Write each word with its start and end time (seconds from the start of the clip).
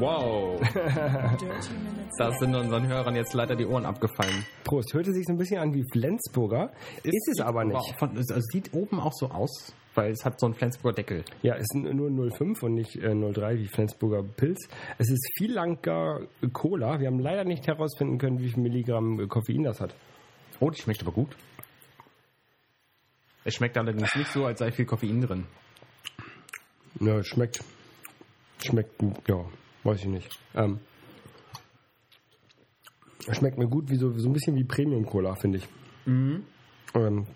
Wow. 0.00 0.60
da 2.18 2.32
sind 2.32 2.54
unseren 2.54 2.88
Hörern 2.88 3.14
jetzt 3.14 3.32
leider 3.32 3.54
die 3.54 3.64
Ohren 3.64 3.86
abgefallen. 3.86 4.44
Prost. 4.64 4.92
Hörte 4.92 5.12
sich 5.12 5.24
so 5.24 5.32
ein 5.32 5.38
bisschen 5.38 5.60
an 5.60 5.72
wie 5.72 5.84
Flensburger, 5.92 6.72
ist, 7.04 7.14
ist 7.14 7.28
es 7.34 7.40
aber 7.40 7.64
nicht. 7.64 7.94
Von, 7.98 8.16
es 8.16 8.46
sieht 8.52 8.74
oben 8.74 8.98
auch 8.98 9.12
so 9.12 9.30
aus, 9.30 9.72
weil 9.94 10.10
es 10.10 10.24
hat 10.24 10.40
so 10.40 10.46
einen 10.46 10.54
Flensburger 10.56 10.96
Deckel. 10.96 11.24
Ja, 11.42 11.54
es 11.54 11.62
ist 11.62 11.74
nur 11.76 12.30
05 12.30 12.60
und 12.64 12.74
nicht 12.74 12.96
äh, 12.96 13.14
03 13.14 13.58
wie 13.58 13.68
Flensburger 13.68 14.24
Pilz. 14.24 14.68
Es 14.98 15.10
ist 15.10 15.24
viel 15.38 15.52
langer 15.52 16.22
Cola. 16.52 16.98
Wir 16.98 17.06
haben 17.06 17.20
leider 17.20 17.44
nicht 17.44 17.66
herausfinden 17.68 18.18
können, 18.18 18.40
wie 18.40 18.50
viel 18.50 18.62
Milligramm 18.62 19.28
Koffein 19.28 19.62
das 19.62 19.80
hat. 19.80 19.94
Oh, 20.58 20.70
die 20.70 20.80
schmeckt 20.80 21.02
aber 21.02 21.12
gut. 21.12 21.36
Es 23.44 23.54
schmeckt 23.54 23.76
allerdings 23.76 24.14
nicht 24.16 24.32
so, 24.32 24.44
als 24.44 24.58
sei 24.58 24.72
viel 24.72 24.86
Koffein 24.86 25.20
drin. 25.20 25.46
Ja, 26.98 27.18
es 27.18 27.28
schmeckt. 27.28 27.62
Schmeckt, 28.58 29.02
ja, 29.28 29.44
weiß 29.84 30.00
ich 30.00 30.06
nicht. 30.06 30.28
Ähm, 30.54 30.80
schmeckt 33.30 33.58
mir 33.58 33.68
gut, 33.68 33.88
wie 33.90 33.96
so, 33.96 34.10
so 34.12 34.28
ein 34.28 34.32
bisschen 34.32 34.56
wie 34.56 34.64
Premium 34.64 35.06
Cola, 35.06 35.34
finde 35.34 35.58
ich. 35.58 35.68
Mhm. 36.06 36.44
Ähm, 36.94 37.26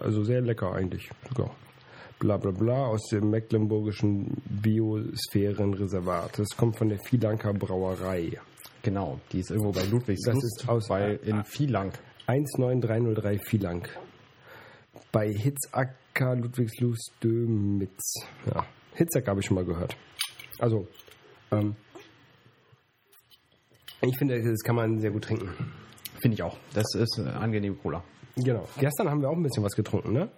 also 0.00 0.24
sehr 0.24 0.40
lecker 0.40 0.72
eigentlich 0.72 1.10
sogar. 1.28 1.54
Bla 2.18 2.36
bla 2.36 2.52
bla 2.52 2.86
aus 2.86 3.08
dem 3.10 3.30
mecklenburgischen 3.30 4.42
Biosphärenreservat. 4.62 6.38
Das 6.38 6.48
kommt 6.56 6.78
von 6.78 6.88
der 6.88 6.98
Filanker 6.98 7.52
Brauerei. 7.52 8.38
Genau, 8.82 9.18
die 9.32 9.40
ist 9.40 9.50
irgendwo 9.50 9.72
bei 9.72 9.84
Ludwigs. 9.84 10.22
Das 10.24 10.36
ist 10.36 10.68
aus 10.68 10.88
bei 10.88 11.14
in 11.14 11.42
Vielang. 11.44 11.92
19303 12.26 13.38
Vielang. 13.38 13.88
Bei 15.10 15.28
Hitzacker 15.28 16.36
Ludwigslust 16.36 17.12
Dömitz. 17.22 18.14
Ja, 18.46 18.64
Hitzacker 18.94 19.30
habe 19.32 19.40
ich 19.40 19.46
schon 19.46 19.56
mal 19.56 19.64
gehört. 19.64 19.96
Also, 20.58 20.86
ähm, 21.58 21.76
ich 24.02 24.18
finde, 24.18 24.42
das 24.42 24.60
kann 24.60 24.76
man 24.76 24.98
sehr 24.98 25.10
gut 25.10 25.24
trinken. 25.24 25.48
Finde 26.20 26.34
ich 26.34 26.42
auch. 26.42 26.56
Das 26.74 26.84
ist 26.94 27.18
äh, 27.18 27.28
angenehme 27.28 27.76
Cola. 27.76 28.02
Genau. 28.36 28.66
Gestern 28.78 29.08
haben 29.10 29.20
wir 29.20 29.30
auch 29.30 29.36
ein 29.36 29.42
bisschen 29.42 29.62
was 29.62 29.74
getrunken, 29.74 30.12
ne? 30.12 30.28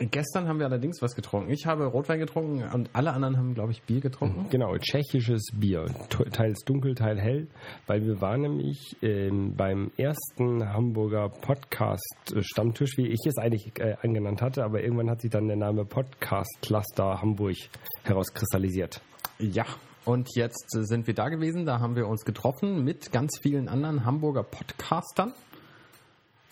Gestern 0.00 0.48
haben 0.48 0.58
wir 0.58 0.66
allerdings 0.66 1.02
was 1.02 1.14
getrunken. 1.14 1.50
Ich 1.50 1.66
habe 1.66 1.84
Rotwein 1.84 2.18
getrunken 2.18 2.62
und 2.72 2.88
alle 2.94 3.12
anderen 3.12 3.36
haben, 3.36 3.54
glaube 3.54 3.72
ich, 3.72 3.82
Bier 3.82 4.00
getrunken. 4.00 4.46
Genau, 4.48 4.74
tschechisches 4.78 5.48
Bier. 5.52 5.84
Teils 6.32 6.60
dunkel, 6.64 6.94
teils 6.94 7.20
hell. 7.20 7.46
Weil 7.86 8.02
wir 8.06 8.20
waren 8.22 8.40
nämlich 8.40 8.96
ähm, 9.02 9.54
beim 9.54 9.90
ersten 9.98 10.66
Hamburger 10.66 11.28
Podcast-Stammtisch, 11.28 12.96
wie 12.96 13.08
ich 13.08 13.20
es 13.26 13.36
eigentlich 13.36 13.78
äh, 13.78 13.96
angenannt 14.02 14.40
hatte, 14.40 14.64
aber 14.64 14.82
irgendwann 14.82 15.10
hat 15.10 15.20
sich 15.20 15.30
dann 15.30 15.46
der 15.46 15.58
Name 15.58 15.84
Podcast 15.84 16.58
Cluster 16.62 17.20
Hamburg 17.20 17.56
herauskristallisiert. 18.04 19.02
Ja, 19.38 19.66
und 20.06 20.34
jetzt 20.34 20.70
sind 20.70 21.06
wir 21.06 21.14
da 21.14 21.28
gewesen. 21.28 21.66
Da 21.66 21.80
haben 21.80 21.94
wir 21.96 22.06
uns 22.08 22.24
getroffen 22.24 22.82
mit 22.84 23.12
ganz 23.12 23.38
vielen 23.42 23.68
anderen 23.68 24.04
Hamburger 24.06 24.42
Podcastern. 24.42 25.34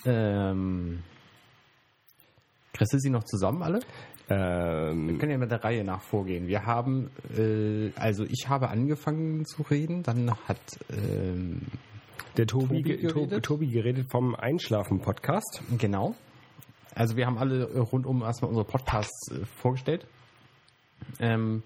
Ähm, 0.05 1.03
kriegst 2.73 2.93
du 2.93 2.99
sie 2.99 3.11
noch 3.11 3.25
zusammen 3.25 3.63
alle? 3.63 3.81
Ähm, 4.29 5.09
Wir 5.09 5.19
können 5.19 5.33
ja 5.33 5.39
mit 5.39 5.51
der 5.51 5.63
Reihe 5.65 5.85
nach 5.85 6.03
vorgehen. 6.03 6.47
Wir 6.47 6.67
haben, 6.67 7.11
äh, 7.37 7.91
also 7.97 8.25
ich 8.25 8.49
habe 8.49 8.69
angefangen 8.69 9.45
zu 9.47 9.63
reden, 9.63 10.03
dann 10.03 10.35
hat 10.49 10.59
ähm, 10.91 11.63
der 12.37 12.47
Tobi, 12.47 12.67
Tobi 12.67 12.83
ge- 12.83 13.07
To- 13.09 13.15
geredet. 13.15 13.45
Tobi 13.45 13.67
geredet 13.69 14.11
vom 14.11 14.35
Einschlafen-Podcast. 14.35 15.63
Genau. 15.79 16.15
Also 16.95 17.17
wir 17.17 17.27
haben 17.27 17.39
alle 17.39 17.73
rundum 17.79 18.23
erstmal 18.23 18.49
unsere 18.51 18.67
Podcasts 18.67 19.31
äh, 19.31 19.45
vorgestellt. 19.57 20.07
Ähm, 21.21 21.63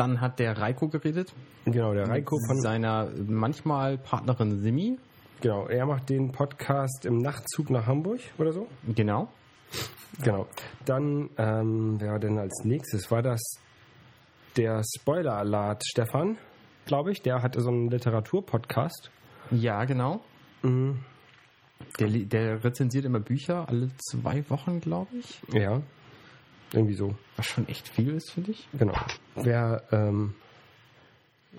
dann 0.00 0.20
hat 0.20 0.38
der 0.38 0.56
Reiko 0.58 0.88
geredet. 0.88 1.32
Genau, 1.66 1.92
der 1.92 2.08
Reiko 2.08 2.36
mit 2.36 2.46
von. 2.46 2.60
seiner 2.60 3.10
manchmal 3.26 3.98
Partnerin 3.98 4.58
Simi. 4.60 4.98
Genau, 5.42 5.66
er 5.66 5.84
macht 5.84 6.08
den 6.08 6.32
Podcast 6.32 7.04
im 7.04 7.18
Nachtzug 7.18 7.68
nach 7.68 7.86
Hamburg 7.86 8.20
oder 8.38 8.52
so. 8.52 8.66
Genau. 8.94 9.28
Genau. 10.22 10.46
Dann, 10.86 11.28
ähm, 11.36 11.96
wer 11.98 12.12
war 12.12 12.18
denn 12.18 12.38
als 12.38 12.64
nächstes? 12.64 13.10
War 13.10 13.22
das 13.22 13.40
der 14.56 14.82
Spoiler-Alert 14.82 15.84
Stefan, 15.86 16.38
glaube 16.86 17.12
ich. 17.12 17.22
Der 17.22 17.42
hatte 17.42 17.60
so 17.60 17.68
einen 17.68 17.90
Literatur-Podcast. 17.90 19.10
Ja, 19.50 19.84
genau. 19.84 20.20
Mhm. 20.62 21.00
Der, 21.98 22.08
der 22.08 22.64
rezensiert 22.64 23.04
immer 23.04 23.20
Bücher 23.20 23.68
alle 23.68 23.90
zwei 24.10 24.48
Wochen, 24.48 24.80
glaube 24.80 25.16
ich. 25.18 25.40
Ja. 25.52 25.82
Irgendwie 26.72 26.94
so. 26.94 27.14
Was 27.36 27.46
schon 27.46 27.66
echt 27.68 27.88
viel 27.88 28.10
ist, 28.14 28.30
finde 28.30 28.52
ich. 28.52 28.68
Genau. 28.72 28.94
Wer, 29.34 29.82
ähm, 29.90 30.34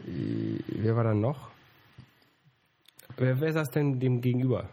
äh, 0.07 0.59
wer 0.67 0.95
war 0.95 1.03
dann 1.03 1.19
noch? 1.21 1.49
Wer, 3.17 3.39
wer 3.39 3.51
saß 3.53 3.69
denn 3.71 3.99
dem 3.99 4.21
gegenüber? 4.21 4.69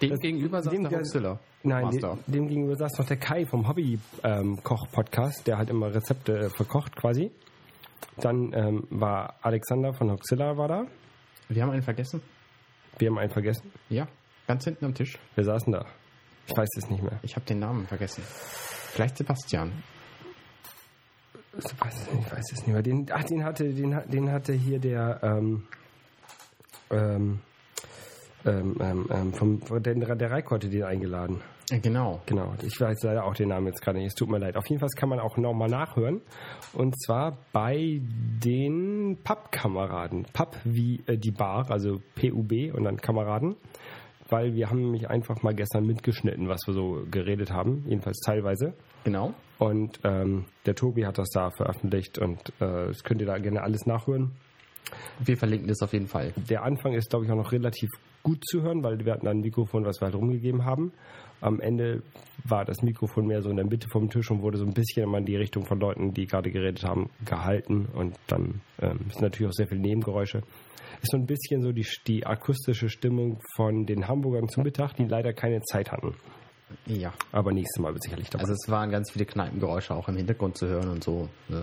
Dem 0.00 0.10
Das- 0.10 0.20
gegenüber 0.20 0.62
saß 0.62 0.72
dem 0.72 0.88
der 0.88 0.98
Hoxilla. 0.98 1.38
Nein, 1.66 1.90
dem, 1.90 2.18
dem 2.26 2.48
gegenüber 2.48 2.76
saß 2.76 2.98
noch 2.98 3.06
der 3.06 3.16
Kai 3.16 3.46
vom 3.46 3.66
Hobby-Koch-Podcast, 3.66 5.46
der 5.46 5.56
halt 5.56 5.70
immer 5.70 5.94
Rezepte 5.94 6.38
äh, 6.38 6.50
verkocht 6.50 6.94
quasi. 6.94 7.30
Dann 8.18 8.52
ähm, 8.52 8.86
war 8.90 9.34
Alexander 9.42 9.92
von 9.94 10.10
Hoxilla 10.10 10.56
war 10.56 10.68
da. 10.68 10.86
Wir 11.48 11.62
haben 11.62 11.70
einen 11.70 11.82
vergessen. 11.82 12.22
Wir 12.98 13.08
haben 13.10 13.18
einen 13.18 13.30
vergessen. 13.30 13.72
Ja, 13.88 14.06
ganz 14.46 14.64
hinten 14.64 14.84
am 14.84 14.94
Tisch. 14.94 15.18
Wir 15.34 15.44
saßen 15.44 15.72
da. 15.72 15.86
Ich 16.46 16.56
weiß 16.56 16.68
es 16.76 16.90
nicht 16.90 17.02
mehr. 17.02 17.18
Ich 17.22 17.36
habe 17.36 17.46
den 17.46 17.58
Namen 17.58 17.86
vergessen. 17.86 18.22
Vielleicht 18.26 19.16
Sebastian. 19.16 19.72
Ich 21.56 21.80
weiß 21.80 21.94
es 21.94 22.12
nicht, 22.12 22.26
ich 22.26 22.32
weiß 22.32 22.52
es 22.52 22.58
nicht 22.58 22.68
mehr. 22.68 22.82
Den, 22.82 23.06
ach, 23.12 23.24
den 23.24 23.44
hatte, 23.44 23.72
den, 23.72 24.00
den 24.08 24.30
hatte 24.30 24.52
hier 24.52 24.78
der, 24.78 25.20
ähm, 25.22 25.64
ähm, 26.90 27.40
ähm, 28.44 28.76
ähm, 28.80 29.08
ähm, 29.10 29.32
vom, 29.32 29.60
der, 29.82 29.94
der 29.94 30.30
hatte 30.30 30.68
den 30.68 30.82
eingeladen. 30.84 31.40
Äh, 31.70 31.78
Genau. 31.80 32.20
Genau, 32.26 32.54
ich 32.62 32.78
weiß 32.78 33.02
leider 33.04 33.24
auch 33.24 33.34
den 33.34 33.48
Namen 33.48 33.66
jetzt 33.68 33.80
gerade 33.80 33.98
nicht. 33.98 34.08
Es 34.08 34.14
tut 34.14 34.28
mir 34.28 34.38
leid. 34.38 34.56
Auf 34.56 34.66
jeden 34.68 34.80
Fall 34.80 34.88
kann 34.96 35.08
man 35.08 35.18
auch 35.18 35.36
nochmal 35.36 35.68
nachhören. 35.68 36.20
Und 36.74 37.00
zwar 37.02 37.38
bei 37.52 38.00
den 38.02 39.18
Pub-Kameraden. 39.24 40.26
Pub 40.32 40.56
wie 40.64 41.00
äh, 41.06 41.16
die 41.16 41.30
Bar, 41.30 41.70
also 41.70 42.00
P-U-B 42.16 42.70
und 42.72 42.84
dann 42.84 42.98
Kameraden. 42.98 43.56
Weil 44.28 44.54
wir 44.54 44.70
haben 44.70 44.80
nämlich 44.80 45.10
einfach 45.10 45.42
mal 45.42 45.54
gestern 45.54 45.86
mitgeschnitten, 45.86 46.48
was 46.48 46.60
wir 46.66 46.74
so 46.74 47.04
geredet 47.10 47.52
haben. 47.52 47.84
Jedenfalls 47.86 48.20
teilweise. 48.20 48.74
Genau. 49.04 49.34
Und 49.58 50.00
ähm, 50.04 50.46
der 50.66 50.74
Tobi 50.74 51.06
hat 51.06 51.18
das 51.18 51.28
da 51.30 51.50
veröffentlicht 51.50 52.18
und 52.18 52.40
äh, 52.60 52.86
das 52.88 53.04
könnt 53.04 53.20
ihr 53.20 53.26
da 53.26 53.38
gerne 53.38 53.62
alles 53.62 53.86
nachhören. 53.86 54.32
Wir 55.18 55.36
verlinken 55.36 55.68
das 55.68 55.82
auf 55.82 55.92
jeden 55.92 56.08
Fall. 56.08 56.32
Der 56.48 56.62
Anfang 56.62 56.92
ist, 56.92 57.10
glaube 57.10 57.24
ich, 57.24 57.30
auch 57.30 57.36
noch 57.36 57.52
relativ 57.52 57.90
gut 58.22 58.44
zu 58.46 58.62
hören, 58.62 58.82
weil 58.82 59.04
wir 59.04 59.12
hatten 59.12 59.28
ein 59.28 59.40
Mikrofon, 59.40 59.84
was 59.84 60.00
wir 60.00 60.06
halt 60.06 60.14
rumgegeben 60.14 60.64
haben. 60.64 60.92
Am 61.44 61.60
Ende 61.60 62.02
war 62.44 62.64
das 62.64 62.82
Mikrofon 62.82 63.26
mehr 63.26 63.42
so 63.42 63.50
in 63.50 63.56
der 63.56 63.66
Mitte 63.66 63.88
vom 63.88 64.08
Tisch 64.08 64.30
und 64.30 64.40
wurde 64.40 64.56
so 64.56 64.64
ein 64.64 64.72
bisschen 64.72 65.02
immer 65.04 65.18
in 65.18 65.26
die 65.26 65.36
Richtung 65.36 65.66
von 65.66 65.78
Leuten, 65.78 66.14
die 66.14 66.26
gerade 66.26 66.50
geredet 66.50 66.84
haben, 66.84 67.10
gehalten. 67.24 67.86
Und 67.92 68.16
dann 68.28 68.62
ähm, 68.80 69.00
ist 69.08 69.20
natürlich 69.20 69.50
auch 69.50 69.54
sehr 69.54 69.66
viel 69.68 69.78
Nebengeräusche. 69.78 70.38
Ist 71.02 71.10
so 71.10 71.18
ein 71.18 71.26
bisschen 71.26 71.60
so 71.60 71.72
die, 71.72 71.86
die 72.06 72.24
akustische 72.26 72.88
Stimmung 72.88 73.40
von 73.56 73.84
den 73.84 74.08
Hamburgern 74.08 74.48
zum 74.48 74.62
Mittag, 74.62 74.94
die 74.94 75.04
leider 75.04 75.34
keine 75.34 75.60
Zeit 75.62 75.92
hatten. 75.92 76.14
Ja. 76.86 77.12
Aber 77.30 77.52
nächstes 77.52 77.80
Mal 77.80 77.92
wird 77.92 78.02
sicherlich 78.02 78.30
dabei. 78.30 78.44
Also 78.44 78.54
es 78.54 78.70
waren 78.70 78.90
ganz 78.90 79.10
viele 79.10 79.26
Kneipengeräusche 79.26 79.94
auch 79.94 80.08
im 80.08 80.16
Hintergrund 80.16 80.56
zu 80.56 80.66
hören 80.66 80.88
und 80.88 81.04
so. 81.04 81.28
Äh, 81.50 81.54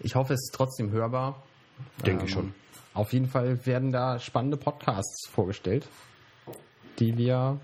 Ich 0.00 0.14
hoffe, 0.14 0.34
es 0.34 0.40
ist 0.40 0.54
trotzdem 0.54 0.92
hörbar. 0.92 1.42
Denke 2.06 2.26
ich 2.26 2.30
schon. 2.30 2.54
Auf 2.94 3.12
jeden 3.12 3.26
Fall 3.26 3.66
werden 3.66 3.90
da 3.90 4.18
spannende 4.18 4.56
Podcasts 4.56 5.28
vorgestellt, 5.28 5.88
die 6.98 7.16
wir, 7.16 7.58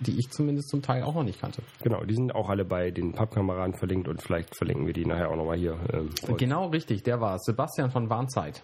die 0.00 0.18
ich 0.18 0.30
zumindest 0.30 0.68
zum 0.68 0.82
Teil 0.82 1.02
auch 1.02 1.14
noch 1.14 1.22
nicht 1.22 1.40
kannte. 1.40 1.62
Genau, 1.82 2.02
die 2.04 2.14
sind 2.14 2.34
auch 2.34 2.48
alle 2.48 2.64
bei 2.64 2.90
den 2.90 3.12
Pappkameraden 3.12 3.74
verlinkt 3.74 4.08
und 4.08 4.20
vielleicht 4.22 4.56
verlinken 4.56 4.86
wir 4.86 4.92
die 4.92 5.06
nachher 5.06 5.30
auch 5.30 5.36
nochmal 5.36 5.56
hier. 5.56 5.78
Ähm, 5.92 6.10
Genau 6.36 6.66
richtig, 6.68 7.02
der 7.02 7.20
war 7.20 7.36
es. 7.36 7.42
Sebastian 7.44 7.90
von 7.90 8.08
Warnzeit. 8.10 8.62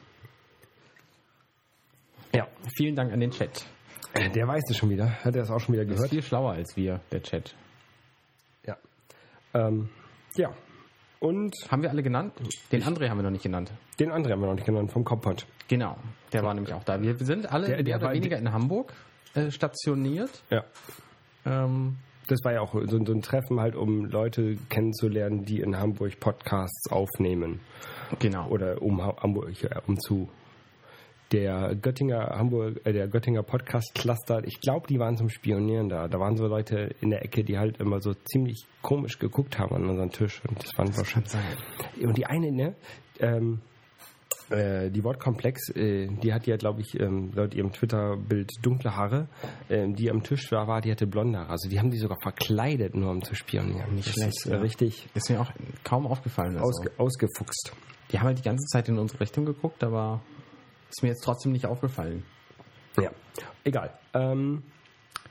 Ja, 2.34 2.46
Vielen 2.76 2.94
Dank 2.94 3.12
an 3.12 3.20
den 3.20 3.30
Chat. 3.30 3.66
Äh, 4.14 4.30
der 4.30 4.46
weiß 4.46 4.62
es 4.70 4.76
schon 4.76 4.90
wieder. 4.90 5.10
Hat 5.24 5.34
er 5.34 5.42
das 5.42 5.50
auch 5.50 5.60
schon 5.60 5.74
wieder 5.74 5.84
Der 5.84 5.94
ist 5.94 5.98
gehört? 5.98 6.10
viel 6.10 6.22
schlauer 6.22 6.52
als 6.52 6.76
wir, 6.76 7.00
der 7.12 7.22
Chat. 7.22 7.54
Ja. 8.66 8.76
Ähm, 9.54 9.88
ja. 10.36 10.50
Und 11.20 11.54
Haben 11.70 11.82
wir 11.82 11.90
alle 11.90 12.02
genannt? 12.02 12.32
Den 12.72 12.82
André 12.82 13.08
haben 13.10 13.18
wir 13.18 13.22
noch 13.24 13.30
nicht 13.30 13.42
genannt. 13.42 13.72
den 13.98 14.10
anderen 14.10 14.32
haben 14.32 14.40
wir 14.40 14.46
noch 14.46 14.54
nicht 14.54 14.64
genannt, 14.66 14.90
vom 14.90 15.04
Kompott. 15.04 15.46
Genau, 15.68 15.96
der 16.32 16.42
war 16.42 16.54
nämlich 16.54 16.72
auch 16.72 16.82
da. 16.84 17.00
Wir 17.02 17.14
sind 17.18 17.52
alle 17.52 17.66
Der- 17.66 17.76
der 17.76 17.84
mehr 17.84 17.96
oder 17.96 18.06
war- 18.06 18.14
weniger 18.14 18.38
in 18.38 18.50
Hamburg 18.52 18.94
äh, 19.34 19.50
stationiert. 19.50 20.42
Ja. 20.50 20.64
Ähm, 21.46 21.96
Das 22.28 22.38
war 22.44 22.52
ja 22.52 22.60
auch 22.60 22.72
so, 22.72 22.96
ein 22.96 23.22
Treffen 23.22 23.58
halt, 23.60 23.74
um 23.74 24.04
Leute 24.04 24.56
kennenzulernen, 24.68 25.44
die 25.44 25.60
in 25.60 25.76
Hamburg 25.76 26.20
Podcasts 26.20 26.90
aufnehmen. 26.90 27.60
genau. 28.18 28.48
Oder 28.48 28.80
um 28.82 29.02
Ha- 29.04 29.16
Hamburg, 29.22 29.52
um 29.86 29.98
zu. 29.98 30.28
Der 31.32 31.76
Göttinger 31.76 32.26
Hamburg, 32.36 32.80
äh, 32.84 32.92
der 32.92 33.06
Göttinger 33.06 33.44
Podcast 33.44 33.94
Cluster, 33.94 34.42
ich 34.44 34.60
glaube, 34.60 34.88
die 34.88 34.98
waren 34.98 35.16
zum 35.16 35.28
Spionieren 35.28 35.88
da. 35.88 36.08
Da 36.08 36.18
waren 36.18 36.36
so 36.36 36.46
Leute 36.48 36.90
in 37.00 37.10
der 37.10 37.22
Ecke, 37.24 37.44
die 37.44 37.56
halt 37.56 37.78
immer 37.78 38.00
so 38.00 38.14
ziemlich 38.14 38.66
komisch 38.82 39.18
geguckt 39.20 39.56
haben 39.58 39.76
an 39.76 39.88
unseren 39.88 40.10
Tisch. 40.10 40.42
Und 40.48 40.60
das 40.64 40.76
schon. 41.04 41.24
sein. 41.26 41.42
Und 42.02 42.16
die 42.18 42.26
eine, 42.26 42.50
ne, 42.50 42.74
ähm, 43.20 43.60
Äh, 44.50 44.90
die 44.90 45.04
Wortkomplex, 45.04 45.70
äh, 45.76 46.08
die 46.08 46.32
hat 46.34 46.46
ja, 46.46 46.56
glaube 46.56 46.80
ich, 46.80 46.98
ähm, 46.98 47.30
laut 47.34 47.54
ihrem 47.54 47.72
Twitter-Bild 47.72 48.50
dunkle 48.62 48.96
Haare. 48.96 49.28
Ähm, 49.68 49.94
die 49.94 50.10
am 50.10 50.22
Tisch 50.22 50.50
war, 50.50 50.66
war, 50.66 50.80
die 50.80 50.90
hatte 50.90 51.06
blonde 51.06 51.38
Haare. 51.38 51.50
Also 51.50 51.68
die 51.68 51.78
haben 51.78 51.90
die 51.90 51.98
sogar 51.98 52.18
verkleidet, 52.20 52.94
nur 52.96 53.10
um 53.10 53.22
zu 53.22 53.34
spionieren. 53.34 53.94
Nicht 53.94 54.08
das 54.08 54.14
schlecht, 54.14 54.36
Ist, 54.38 54.46
äh, 54.46 54.50
ja. 54.52 54.58
richtig 54.58 55.08
Ist 55.14 55.30
mir 55.30 55.40
auch 55.40 55.50
kaum 55.84 56.06
aufgefallen. 56.06 56.54
Also. 56.56 56.66
ausge 56.66 56.90
ausgefuchst. 56.98 57.72
Die 58.10 58.18
haben 58.18 58.26
halt 58.26 58.38
die 58.38 58.42
ganze 58.42 58.66
Zeit 58.66 58.88
in 58.88 58.98
unsere 58.98 59.20
Richtung 59.20 59.44
geguckt, 59.46 59.84
aber 59.84 60.20
ist 60.88 61.02
mir 61.02 61.10
jetzt 61.10 61.22
trotzdem 61.22 61.52
nicht 61.52 61.66
aufgefallen. 61.66 62.24
Ja, 63.00 63.10
egal. 63.62 63.92
Ähm, 64.14 64.62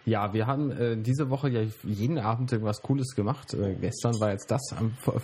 Ja, 0.06 0.34
wir 0.34 0.48
haben 0.48 0.72
äh, 0.72 0.95
diese 0.98 1.30
Woche 1.30 1.50
ja 1.50 1.62
jeden 1.84 2.18
Abend 2.18 2.52
irgendwas 2.54 2.81
Cooles 2.81 3.13
gemacht. 3.16 3.54
Äh, 3.54 3.75
gestern 3.75 4.18
war 4.22 4.31
jetzt 4.31 4.50
das, 4.50 4.62
am, 4.78 4.94
vor- 4.94 5.19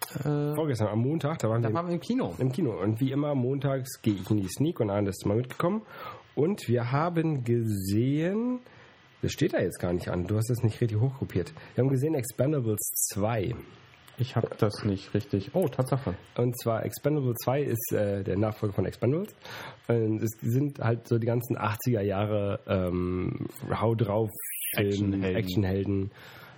vorgestern, 0.00 0.54
vorgestern 0.54 0.88
am 0.88 1.00
Montag, 1.00 1.38
da 1.38 1.48
waren 1.48 1.62
da 1.62 1.68
wir 1.68 1.74
waren 1.74 1.86
wir 1.86 1.94
im 1.94 2.00
Kino. 2.00 2.34
im 2.38 2.52
Kino. 2.52 2.72
Und 2.72 3.00
wie 3.00 3.12
immer, 3.12 3.34
montags 3.34 4.00
gehe 4.02 4.14
ich 4.14 4.30
in 4.30 4.38
die 4.38 4.48
Sneak 4.48 4.80
und 4.80 4.90
Arne 4.90 5.10
ist 5.10 5.26
mal 5.26 5.36
mitgekommen. 5.36 5.82
Und 6.34 6.68
wir 6.68 6.92
haben 6.92 7.44
gesehen, 7.44 8.60
das 9.22 9.32
steht 9.32 9.54
da 9.54 9.60
jetzt 9.60 9.80
gar 9.80 9.92
nicht 9.92 10.08
an, 10.08 10.26
du 10.26 10.36
hast 10.36 10.50
es 10.50 10.62
nicht 10.62 10.80
richtig 10.80 11.00
hochkopiert. 11.00 11.52
Wir 11.74 11.82
haben 11.82 11.90
gesehen 11.90 12.14
Expendables 12.14 12.78
2. 13.14 13.54
Ich 14.20 14.34
habe 14.34 14.50
das 14.58 14.84
nicht 14.84 15.14
richtig. 15.14 15.50
Oh, 15.54 15.68
Tatsache. 15.68 16.14
Und 16.36 16.58
zwar 16.60 16.84
Expendables 16.84 17.36
2 17.44 17.62
ist 17.62 17.92
äh, 17.92 18.24
der 18.24 18.36
Nachfolger 18.36 18.74
von 18.74 18.84
Expendables. 18.84 19.34
Und 19.86 20.22
es 20.22 20.30
sind 20.40 20.80
halt 20.80 21.06
so 21.06 21.18
die 21.18 21.26
ganzen 21.26 21.56
80er 21.56 22.00
Jahre 22.02 22.60
ähm, 22.66 23.46
Hau 23.70 23.94
drauf 23.94 24.30
Actionhelden. 24.74 25.36
Actionhelden. 25.36 26.10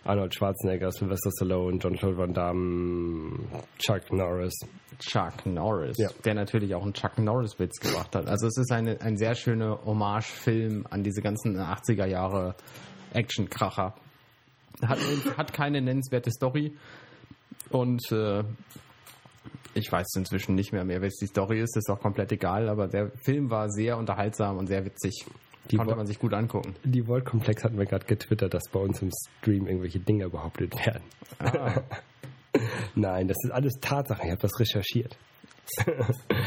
Arnold 0.05 0.35
Schwarzenegger, 0.35 0.91
Sylvester 0.93 1.31
Stallone, 1.37 1.79
John 1.79 1.94
Claude 1.97 2.17
Van 2.17 2.32
Damme, 2.32 3.38
Chuck 3.79 4.11
Norris. 4.12 4.55
Chuck 4.99 5.44
Norris, 5.47 5.97
Ja. 5.99 6.08
der 6.25 6.35
natürlich 6.35 6.75
auch 6.75 6.82
einen 6.82 6.93
Chuck 6.94 7.19
Norris-Witz 7.19 7.81
gemacht 7.81 8.14
hat. 8.14 8.26
Also 8.26 8.47
es 8.47 8.56
ist 8.58 8.73
eine, 8.73 9.00
ein 9.00 9.17
sehr 9.17 9.35
schöner 9.35 9.79
Hommage-Film 9.85 10.87
an 10.91 11.02
diese 11.02 11.23
ganzen 11.23 11.58
80er 11.58 12.06
Jahre 12.06 12.55
Action-Kracher. 13.12 13.94
Hat, 14.87 14.99
hat 15.37 15.52
keine 15.52 15.81
nennenswerte 15.82 16.31
Story 16.31 16.75
und 17.70 18.00
äh, 18.12 18.43
ich 19.75 19.91
weiß 19.93 20.06
inzwischen 20.17 20.55
nicht 20.55 20.73
mehr 20.73 20.85
mehr, 20.85 21.02
was 21.02 21.14
die 21.17 21.26
Story 21.26 21.61
ist, 21.61 21.76
ist 21.76 21.91
auch 21.91 22.00
komplett 22.00 22.32
egal, 22.32 22.69
aber 22.69 22.88
der 22.88 23.11
Film 23.25 23.50
war 23.50 23.69
sehr 23.70 23.97
unterhaltsam 23.99 24.56
und 24.56 24.67
sehr 24.69 24.85
witzig. 24.85 25.26
Die 25.70 25.76
Konnte 25.76 25.94
man 25.94 26.06
sich 26.06 26.18
gut 26.18 26.34
angucken. 26.34 26.74
Die 26.84 27.06
Volt-Komplex 27.06 27.62
hatten 27.64 27.78
wir 27.78 27.86
gerade 27.86 28.06
getwittert, 28.06 28.54
dass 28.54 28.64
bei 28.72 28.80
uns 28.80 29.02
im 29.02 29.10
Stream 29.12 29.66
irgendwelche 29.66 30.00
Dinge 30.00 30.28
behauptet 30.28 30.74
werden. 30.84 31.02
Ah, 31.38 31.82
Nein, 32.94 33.28
das 33.28 33.36
ist 33.44 33.50
alles 33.50 33.74
Tatsache. 33.80 34.22
Ich 34.24 34.30
habe 34.30 34.40
das 34.40 34.58
recherchiert. 34.58 35.16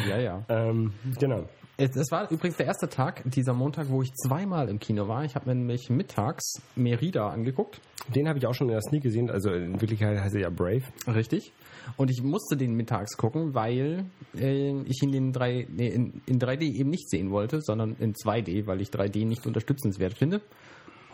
ja, 0.10 0.18
ja. 0.19 0.44
Ähm, 0.50 0.94
genau. 1.19 1.48
Es, 1.75 1.96
es 1.96 2.12
war 2.12 2.30
übrigens 2.30 2.58
der 2.58 2.68
erste 2.68 2.88
Tag, 2.88 3.24
dieser 3.25 3.54
Montag, 3.54 3.90
wo 3.90 4.04
ich 4.04 4.14
zweimal 4.14 4.70
im 4.70 4.78
Kino 4.78 5.08
war. 5.08 5.25
Ich 5.25 5.34
habe 5.34 5.50
mir 5.50 5.56
nämlich 5.56 5.90
mittags 5.90 6.62
Merida 6.75 7.30
angeguckt. 7.30 7.81
Den 8.14 8.28
habe 8.28 8.38
ich 8.38 8.46
auch 8.46 8.54
schon 8.54 8.68
in 8.68 8.74
der 8.74 8.81
Sneak 8.81 9.02
gesehen. 9.02 9.31
Also 9.31 9.52
in 9.52 9.81
Wirklichkeit 9.81 10.20
heißt 10.20 10.36
er 10.36 10.42
ja 10.42 10.50
Brave. 10.52 10.84
Richtig. 11.08 11.52
Und 11.98 12.12
ich 12.12 12.22
musste 12.22 12.58
den 12.58 12.75
mittags 12.75 13.18
gucken, 13.18 13.56
weil 13.56 14.06
äh, 14.36 14.81
ich 14.84 15.02
ihn 15.02 15.14
in, 15.14 15.34
3, 15.34 15.68
nee, 15.72 15.88
in, 15.88 16.22
in 16.28 16.40
3D 16.40 16.62
eben 16.62 16.92
nicht 16.92 17.10
sehen 17.10 17.31
wollte, 17.31 17.62
sondern 17.62 17.96
in 18.00 18.14
2D, 18.14 18.68
weil 18.68 18.80
ich 18.80 18.90
3D 18.90 19.26
nicht 19.26 19.48
unterstützenswert 19.48 20.14
finde. 20.14 20.42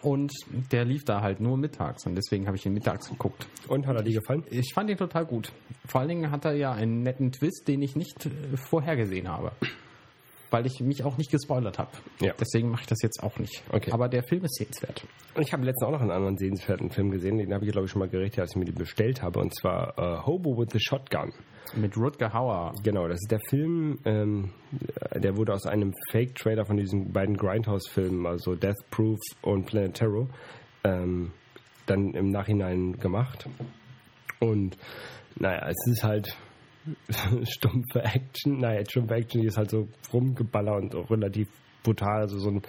Und 0.01 0.31
der 0.71 0.83
lief 0.83 1.03
da 1.05 1.21
halt 1.21 1.39
nur 1.39 1.57
mittags 1.57 2.05
und 2.05 2.15
deswegen 2.15 2.47
habe 2.47 2.55
ich 2.55 2.65
ihn 2.65 2.73
mittags 2.73 3.09
geguckt. 3.09 3.47
Und 3.67 3.85
hat 3.85 3.97
er 3.97 4.03
dir 4.03 4.13
gefallen? 4.13 4.45
Ich 4.49 4.73
fand 4.73 4.89
ihn 4.89 4.97
total 4.97 5.25
gut. 5.25 5.51
Vor 5.85 5.99
allen 5.99 6.09
Dingen 6.09 6.31
hat 6.31 6.45
er 6.45 6.53
ja 6.53 6.71
einen 6.71 7.03
netten 7.03 7.31
Twist, 7.31 7.67
den 7.67 7.81
ich 7.81 7.95
nicht 7.95 8.25
äh, 8.25 8.29
vorhergesehen 8.55 9.27
habe. 9.27 9.51
Weil 10.51 10.65
ich 10.65 10.79
mich 10.79 11.03
auch 11.03 11.17
nicht 11.17 11.29
gespoilert 11.29 11.77
habe. 11.77 11.91
Ja. 12.21 12.33
Deswegen 12.39 12.69
mache 12.69 12.81
ich 12.81 12.87
das 12.87 13.01
jetzt 13.03 13.21
auch 13.21 13.37
nicht. 13.37 13.61
Okay. 13.71 13.91
Aber 13.91 14.09
der 14.09 14.23
Film 14.23 14.43
ist 14.45 14.55
sehenswert. 14.55 15.05
Und 15.35 15.43
ich 15.43 15.53
habe 15.53 15.63
letztens 15.63 15.87
auch 15.87 15.91
noch 15.91 16.01
einen 16.01 16.11
anderen 16.11 16.37
sehenswerten 16.37 16.89
Film 16.89 17.11
gesehen. 17.11 17.37
Den 17.37 17.53
habe 17.53 17.65
ich, 17.65 17.71
glaube 17.71 17.85
ich, 17.85 17.91
schon 17.91 17.99
mal 17.99 18.09
gerichtet, 18.09 18.39
als 18.39 18.51
ich 18.51 18.57
mir 18.57 18.65
den 18.65 18.75
bestellt 18.75 19.21
habe. 19.21 19.39
Und 19.39 19.55
zwar 19.55 19.97
äh, 19.97 20.25
Hobo 20.25 20.57
with 20.57 20.69
the 20.71 20.79
Shotgun. 20.79 21.31
Mit 21.75 21.95
Rutger 21.97 22.33
Hauer. 22.33 22.73
Genau, 22.83 23.07
das 23.07 23.19
ist 23.19 23.31
der 23.31 23.39
Film, 23.47 23.99
ähm, 24.03 24.51
der 25.13 25.37
wurde 25.37 25.53
aus 25.53 25.67
einem 25.67 25.93
Fake-Trailer 26.11 26.65
von 26.65 26.77
diesen 26.77 27.13
beiden 27.13 27.37
Grindhouse-Filmen, 27.37 28.25
also 28.25 28.55
Death 28.55 28.89
Proof 28.89 29.19
und 29.43 29.67
Planet 29.67 29.93
Terror, 29.93 30.27
ähm, 30.83 31.31
dann 31.85 32.15
im 32.15 32.29
Nachhinein 32.29 32.93
gemacht. 32.93 33.47
Und 34.39 34.77
naja, 35.35 35.67
es 35.67 35.91
ist 35.91 36.03
halt 36.03 36.35
stumpfe 37.43 38.03
Action. 38.03 38.59
Naja, 38.59 38.83
stumpfe 38.87 39.15
Action, 39.15 39.41
die 39.41 39.47
ist 39.47 39.57
halt 39.57 39.69
so 39.69 39.87
rumgeballert 40.13 40.83
und 40.83 40.95
auch 40.95 41.11
relativ 41.11 41.47
brutal, 41.83 42.21
also 42.21 42.37
so 42.39 42.49
ein 42.49 42.61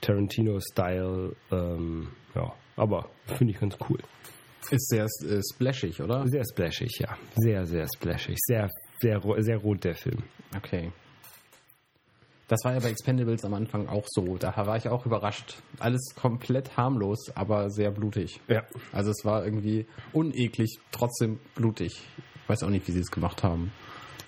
Tarantino-Style. 0.00 1.34
Ähm, 1.50 2.08
ja, 2.34 2.52
aber 2.76 3.08
finde 3.26 3.52
ich 3.52 3.60
ganz 3.60 3.76
cool. 3.88 3.98
Ist 4.70 4.88
sehr 4.88 5.04
äh, 5.04 5.40
splashig, 5.42 6.00
oder? 6.02 6.26
Sehr 6.26 6.44
splashig, 6.44 6.98
ja. 6.98 7.16
Sehr, 7.36 7.64
sehr 7.64 7.86
splashig. 7.94 8.36
Sehr, 8.40 8.68
sehr, 9.00 9.20
sehr 9.38 9.56
rot, 9.58 9.84
der 9.84 9.94
Film. 9.94 10.22
Okay. 10.56 10.92
Das 12.48 12.60
war 12.64 12.72
ja 12.72 12.80
bei 12.80 12.88
Expendables 12.90 13.44
am 13.44 13.52
Anfang 13.52 13.88
auch 13.88 14.06
so. 14.06 14.38
Da 14.38 14.56
war 14.56 14.76
ich 14.76 14.88
auch 14.88 15.04
überrascht. 15.04 15.62
Alles 15.78 16.14
komplett 16.16 16.78
harmlos, 16.78 17.30
aber 17.34 17.68
sehr 17.68 17.90
blutig. 17.90 18.40
Ja. 18.48 18.62
Also 18.90 19.10
es 19.10 19.22
war 19.24 19.44
irgendwie 19.44 19.86
uneklig, 20.14 20.78
trotzdem 20.90 21.40
blutig. 21.54 22.02
Ich 22.48 22.50
weiß 22.50 22.62
auch 22.62 22.70
nicht, 22.70 22.88
wie 22.88 22.92
sie 22.92 23.00
es 23.00 23.10
gemacht 23.10 23.42
haben. 23.42 23.72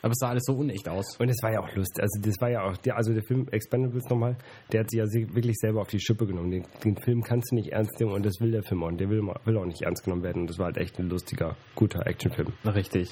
Aber 0.03 0.13
es 0.13 0.19
sah 0.19 0.29
alles 0.29 0.43
so 0.45 0.53
unecht 0.53 0.87
aus. 0.91 1.17
Und 1.19 1.31
es 1.31 1.43
war 1.43 1.55
ja 1.55 1.61
auch 1.61 1.75
lustig. 1.75 2.03
Also 2.03 2.21
das 2.21 2.35
war 2.39 2.51
ja 2.51 2.65
auch, 2.65 2.77
der, 2.77 2.99
also 2.99 3.15
der 3.15 3.23
Film 3.23 3.49
Expendables 3.49 4.11
nochmal, 4.11 4.37
der 4.71 4.81
hat 4.81 4.91
sich 4.91 4.99
ja 4.99 5.07
wirklich 5.35 5.57
selber 5.57 5.81
auf 5.81 5.89
die 5.89 6.01
Schippe 6.01 6.27
genommen. 6.27 6.51
Den, 6.51 6.67
den 6.85 6.99
Film 6.99 7.23
kannst 7.23 7.51
du 7.51 7.55
nicht 7.55 7.73
ernst 7.73 7.99
nehmen 7.99 8.13
und 8.13 8.27
das 8.27 8.39
will 8.41 8.51
der 8.51 8.63
Film 8.63 8.83
auch. 8.83 8.89
Und 8.89 9.01
der 9.01 9.09
will, 9.09 9.23
will 9.23 9.57
auch 9.57 9.65
nicht 9.65 9.81
ernst 9.81 10.05
genommen 10.05 10.23
werden. 10.23 10.43
Und 10.43 10.51
das 10.51 10.59
war 10.59 10.67
halt 10.67 10.77
echt 10.77 10.99
ein 10.99 11.09
lustiger, 11.09 11.57
guter 11.75 12.07
Actionfilm. 12.07 12.53
Richtig. 12.67 13.09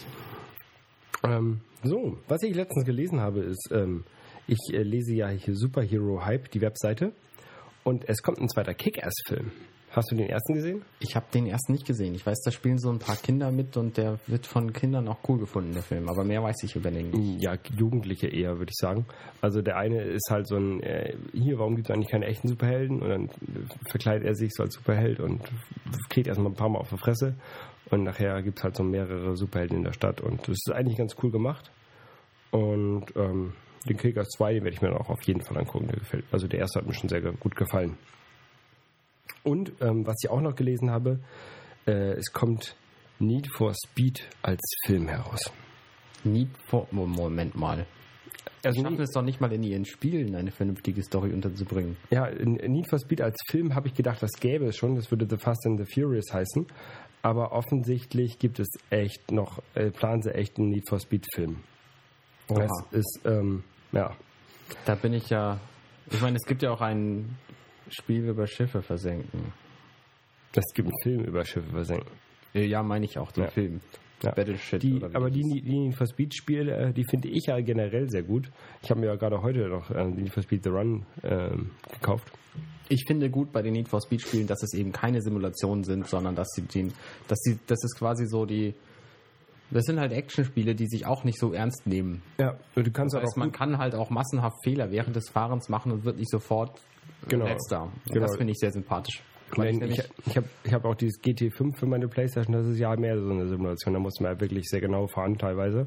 Ähm, 1.24 1.62
so, 1.82 2.18
was 2.28 2.42
ich 2.42 2.54
letztens 2.54 2.84
gelesen 2.84 3.18
habe, 3.18 3.40
ist, 3.40 3.70
ähm, 3.72 4.04
ich 4.46 4.58
äh, 4.74 4.82
lese 4.82 5.14
ja 5.14 5.28
hier 5.28 5.56
Superhero 5.56 6.26
Hype, 6.26 6.50
die 6.50 6.60
Webseite. 6.60 7.12
Und 7.82 8.06
es 8.06 8.20
kommt 8.20 8.40
ein 8.40 8.48
zweiter 8.50 8.74
Kick-Ass-Film. 8.74 9.52
Hast 9.90 10.10
du 10.10 10.16
den 10.16 10.28
ersten 10.28 10.52
gesehen? 10.52 10.82
Ich 11.00 11.16
habe 11.16 11.26
den 11.32 11.46
erst 11.46 11.70
nicht 11.70 11.86
gesehen. 11.86 12.14
Ich 12.14 12.26
weiß, 12.26 12.42
da 12.44 12.50
spielen 12.50 12.78
so 12.78 12.90
ein 12.90 12.98
paar 12.98 13.16
Kinder 13.16 13.50
mit 13.50 13.76
und 13.78 13.96
der 13.96 14.18
wird 14.26 14.46
von 14.46 14.72
Kindern 14.74 15.08
auch 15.08 15.18
cool 15.28 15.38
gefunden, 15.38 15.72
der 15.72 15.82
Film. 15.82 16.08
Aber 16.08 16.24
mehr 16.24 16.42
weiß 16.42 16.62
ich 16.64 16.76
über 16.76 16.90
den 16.90 17.10
nicht. 17.10 17.42
Ja, 17.42 17.54
Jugendliche 17.74 18.28
eher, 18.28 18.58
würde 18.58 18.70
ich 18.70 18.76
sagen. 18.76 19.06
Also 19.40 19.62
der 19.62 19.78
eine 19.78 20.02
ist 20.02 20.28
halt 20.30 20.46
so 20.46 20.56
ein, 20.56 20.82
äh, 20.82 21.16
hier, 21.32 21.58
warum 21.58 21.74
gibt 21.74 21.88
es 21.88 21.94
eigentlich 21.94 22.10
keine 22.10 22.26
echten 22.26 22.48
Superhelden? 22.48 23.00
Und 23.00 23.08
dann 23.08 23.30
verkleidet 23.88 24.26
er 24.26 24.34
sich 24.34 24.52
so 24.52 24.62
als 24.62 24.74
Superheld 24.74 25.20
und 25.20 25.40
kriegt 26.10 26.26
erstmal 26.26 26.52
ein 26.52 26.56
paar 26.56 26.68
Mal 26.68 26.80
auf 26.80 26.90
die 26.90 26.98
Fresse. 26.98 27.34
Und 27.90 28.02
nachher 28.02 28.42
gibt 28.42 28.58
es 28.58 28.64
halt 28.64 28.76
so 28.76 28.82
mehrere 28.82 29.36
Superhelden 29.36 29.78
in 29.78 29.84
der 29.84 29.94
Stadt. 29.94 30.20
Und 30.20 30.42
das 30.42 30.58
ist 30.66 30.70
eigentlich 30.70 30.98
ganz 30.98 31.16
cool 31.22 31.30
gemacht. 31.30 31.70
Und 32.50 33.06
ähm, 33.16 33.54
den 33.88 33.96
Kickers 33.96 34.28
2, 34.36 34.54
den 34.54 34.64
werde 34.64 34.74
ich 34.74 34.82
mir 34.82 34.88
dann 34.88 34.98
auch 34.98 35.08
auf 35.08 35.22
jeden 35.22 35.40
Fall 35.40 35.56
angucken. 35.56 35.86
Der 35.86 35.98
gefällt. 35.98 36.26
Also 36.30 36.46
der 36.46 36.60
erste 36.60 36.80
hat 36.80 36.86
mir 36.86 36.92
schon 36.92 37.08
sehr 37.08 37.22
gut 37.22 37.56
gefallen. 37.56 37.96
Und 39.42 39.72
ähm, 39.80 40.06
was 40.06 40.16
ich 40.22 40.30
auch 40.30 40.40
noch 40.40 40.54
gelesen 40.54 40.90
habe, 40.90 41.20
äh, 41.86 42.12
es 42.12 42.32
kommt 42.32 42.76
Need 43.18 43.48
for 43.56 43.74
Speed 43.74 44.28
als 44.42 44.60
Film 44.86 45.08
heraus. 45.08 45.52
Need 46.24 46.50
for... 46.68 46.86
Mo- 46.90 47.06
Moment 47.06 47.54
mal. 47.54 47.86
Also 48.64 48.82
schaffen 48.82 49.00
es 49.00 49.10
doch 49.10 49.22
nicht 49.22 49.40
mal 49.40 49.52
in 49.52 49.62
ihren 49.62 49.84
Spielen, 49.84 50.34
eine 50.34 50.50
vernünftige 50.50 51.02
Story 51.02 51.32
unterzubringen. 51.32 51.96
Ja, 52.10 52.28
Need 52.30 52.88
for 52.88 52.98
Speed 52.98 53.20
als 53.20 53.36
Film 53.48 53.74
habe 53.74 53.86
ich 53.88 53.94
gedacht, 53.94 54.22
das 54.22 54.32
gäbe 54.32 54.66
es 54.66 54.76
schon. 54.76 54.96
Das 54.96 55.10
würde 55.10 55.26
The 55.30 55.36
Fast 55.36 55.64
and 55.66 55.78
the 55.78 55.86
Furious 55.92 56.32
heißen. 56.32 56.66
Aber 57.22 57.52
offensichtlich 57.52 58.38
gibt 58.38 58.58
es 58.58 58.68
echt 58.90 59.30
noch, 59.30 59.62
äh, 59.74 59.90
planen 59.90 60.22
sie 60.22 60.34
echt 60.34 60.58
einen 60.58 60.70
Need 60.70 60.88
for 60.88 60.98
Speed 60.98 61.26
Film. 61.34 61.58
Oha. 62.48 62.60
Das 62.60 62.72
ist, 62.90 63.20
ähm, 63.24 63.64
ja. 63.92 64.16
Da 64.84 64.94
bin 64.94 65.12
ich 65.12 65.30
ja... 65.30 65.60
Ich 66.10 66.20
meine, 66.20 66.36
es 66.36 66.44
gibt 66.46 66.62
ja 66.62 66.70
auch 66.70 66.80
ein 66.80 67.36
Spiel 67.90 68.28
über 68.28 68.46
Schiffe 68.46 68.82
versenken. 68.82 69.52
Es 70.54 70.72
gibt 70.74 70.88
einen 70.88 71.02
Film 71.02 71.24
über 71.24 71.44
Schiffe 71.44 71.70
versenken. 71.70 72.10
Äh, 72.54 72.66
Ja, 72.66 72.82
meine 72.82 73.04
ich 73.04 73.18
auch, 73.18 73.30
den 73.32 73.44
Ja. 73.44 73.50
Film. 73.50 73.80
Ja. 74.22 74.32
Battleship. 74.32 74.80
Die, 74.80 75.00
aber 75.12 75.30
die, 75.30 75.42
die 75.42 75.78
Need 75.78 75.94
for 75.94 76.06
Speed 76.08 76.34
Spiele, 76.34 76.76
äh, 76.76 76.92
die 76.92 77.04
finde 77.08 77.28
ich 77.28 77.46
ja 77.46 77.60
generell 77.60 78.10
sehr 78.10 78.24
gut. 78.24 78.50
Ich 78.82 78.90
habe 78.90 78.98
mir 79.00 79.06
ja 79.06 79.14
gerade 79.14 79.42
heute 79.42 79.68
noch 79.68 79.90
äh, 79.92 80.04
Need 80.06 80.32
for 80.32 80.42
Speed 80.42 80.64
The 80.64 80.70
Run 80.70 81.06
ähm, 81.22 81.70
gekauft. 81.92 82.32
Ich 82.88 83.04
finde 83.06 83.30
gut 83.30 83.52
bei 83.52 83.62
den 83.62 83.74
Need 83.74 83.86
for 83.88 84.00
Speed 84.00 84.22
Spielen, 84.22 84.48
dass 84.48 84.62
es 84.64 84.74
eben 84.74 84.90
keine 84.90 85.22
Simulationen 85.22 85.84
sind, 85.84 86.08
sondern 86.08 86.34
dass 86.34 86.48
sie 86.48 86.62
den, 86.62 86.92
dass 87.28 87.38
sie, 87.42 87.58
das 87.68 87.78
ist 87.84 87.96
quasi 87.96 88.26
so 88.26 88.44
die, 88.44 88.74
das 89.70 89.84
sind 89.84 90.00
halt 90.00 90.10
Actionspiele, 90.12 90.74
die 90.74 90.86
sich 90.88 91.06
auch 91.06 91.22
nicht 91.22 91.38
so 91.38 91.52
ernst 91.52 91.86
nehmen. 91.86 92.22
Ja, 92.40 92.56
du 92.74 92.90
kannst 92.90 93.14
Das 93.14 93.20
auch 93.20 93.26
heißt, 93.26 93.36
man 93.36 93.52
kann 93.52 93.78
halt 93.78 93.94
auch 93.94 94.10
massenhaft 94.10 94.56
Fehler 94.64 94.90
während 94.90 95.14
des 95.14 95.28
Fahrens 95.28 95.68
machen 95.68 95.92
und 95.92 96.04
wird 96.04 96.16
nicht 96.16 96.30
sofort 96.30 96.80
Genau. 97.28 97.46
letzter. 97.46 97.90
Genau. 98.06 98.26
Das 98.26 98.36
finde 98.36 98.52
ich 98.52 98.58
sehr 98.58 98.72
sympathisch. 98.72 99.22
Nein, 99.56 99.80
ich 99.82 100.02
ich 100.26 100.36
habe 100.36 100.48
ich 100.62 100.72
hab 100.74 100.84
auch 100.84 100.94
dieses 100.94 101.22
GT5 101.22 101.74
für 101.76 101.86
meine 101.86 102.06
Playstation, 102.06 102.54
das 102.54 102.66
ist 102.66 102.78
ja 102.78 102.94
mehr 102.96 103.18
so 103.18 103.30
eine 103.30 103.48
Simulation, 103.48 103.94
da 103.94 104.00
muss 104.00 104.20
man 104.20 104.32
ja 104.34 104.40
wirklich 104.40 104.68
sehr 104.68 104.80
genau 104.80 105.06
fahren 105.06 105.38
teilweise. 105.38 105.86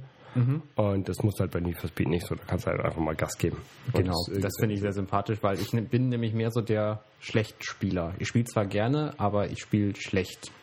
Und 0.76 1.10
das 1.10 1.22
muss 1.24 1.38
halt 1.42 1.52
bei 1.52 1.60
Need 1.60 1.78
for 1.78 1.90
Speed 1.90 2.08
nicht 2.08 2.26
so. 2.26 2.36
Da 2.36 2.44
kannst 2.48 2.66
du 2.66 2.72
halt 2.72 2.80
einfach 2.80 3.02
mal 3.02 3.16
Gas 3.16 3.38
geben. 3.38 3.58
Genau, 3.94 4.16
Und 4.30 4.42
das 4.42 4.54
finde 4.58 4.76
ich 4.76 4.80
sehr 4.80 4.94
sympathisch, 4.94 5.40
weil 5.42 5.60
ich 5.60 5.74
ne- 5.74 5.82
bin 5.82 6.08
nämlich 6.08 6.34
mehr 6.34 6.52
so 6.52 6.62
der 6.62 7.04
Schlechtspieler. 7.20 8.14
Ich 8.18 8.30
spiele 8.30 8.46
zwar 8.46 8.66
gerne, 8.66 9.14
aber 9.18 9.50
ich 9.50 9.60
spiele 9.60 9.94
schlecht. 9.98 10.54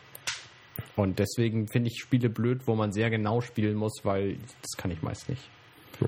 Und 0.95 1.19
deswegen 1.19 1.67
finde 1.67 1.89
ich 1.91 1.99
Spiele 2.01 2.29
blöd, 2.31 2.61
wo 2.65 2.73
man 2.73 2.91
sehr 2.91 3.11
genau 3.11 3.41
spielen 3.41 3.75
muss, 3.75 3.93
weil 4.03 4.37
das 4.63 4.75
kann 4.75 4.89
ich 4.89 5.03
meist 5.03 5.29
nicht. 5.29 5.47
Ja. 6.01 6.07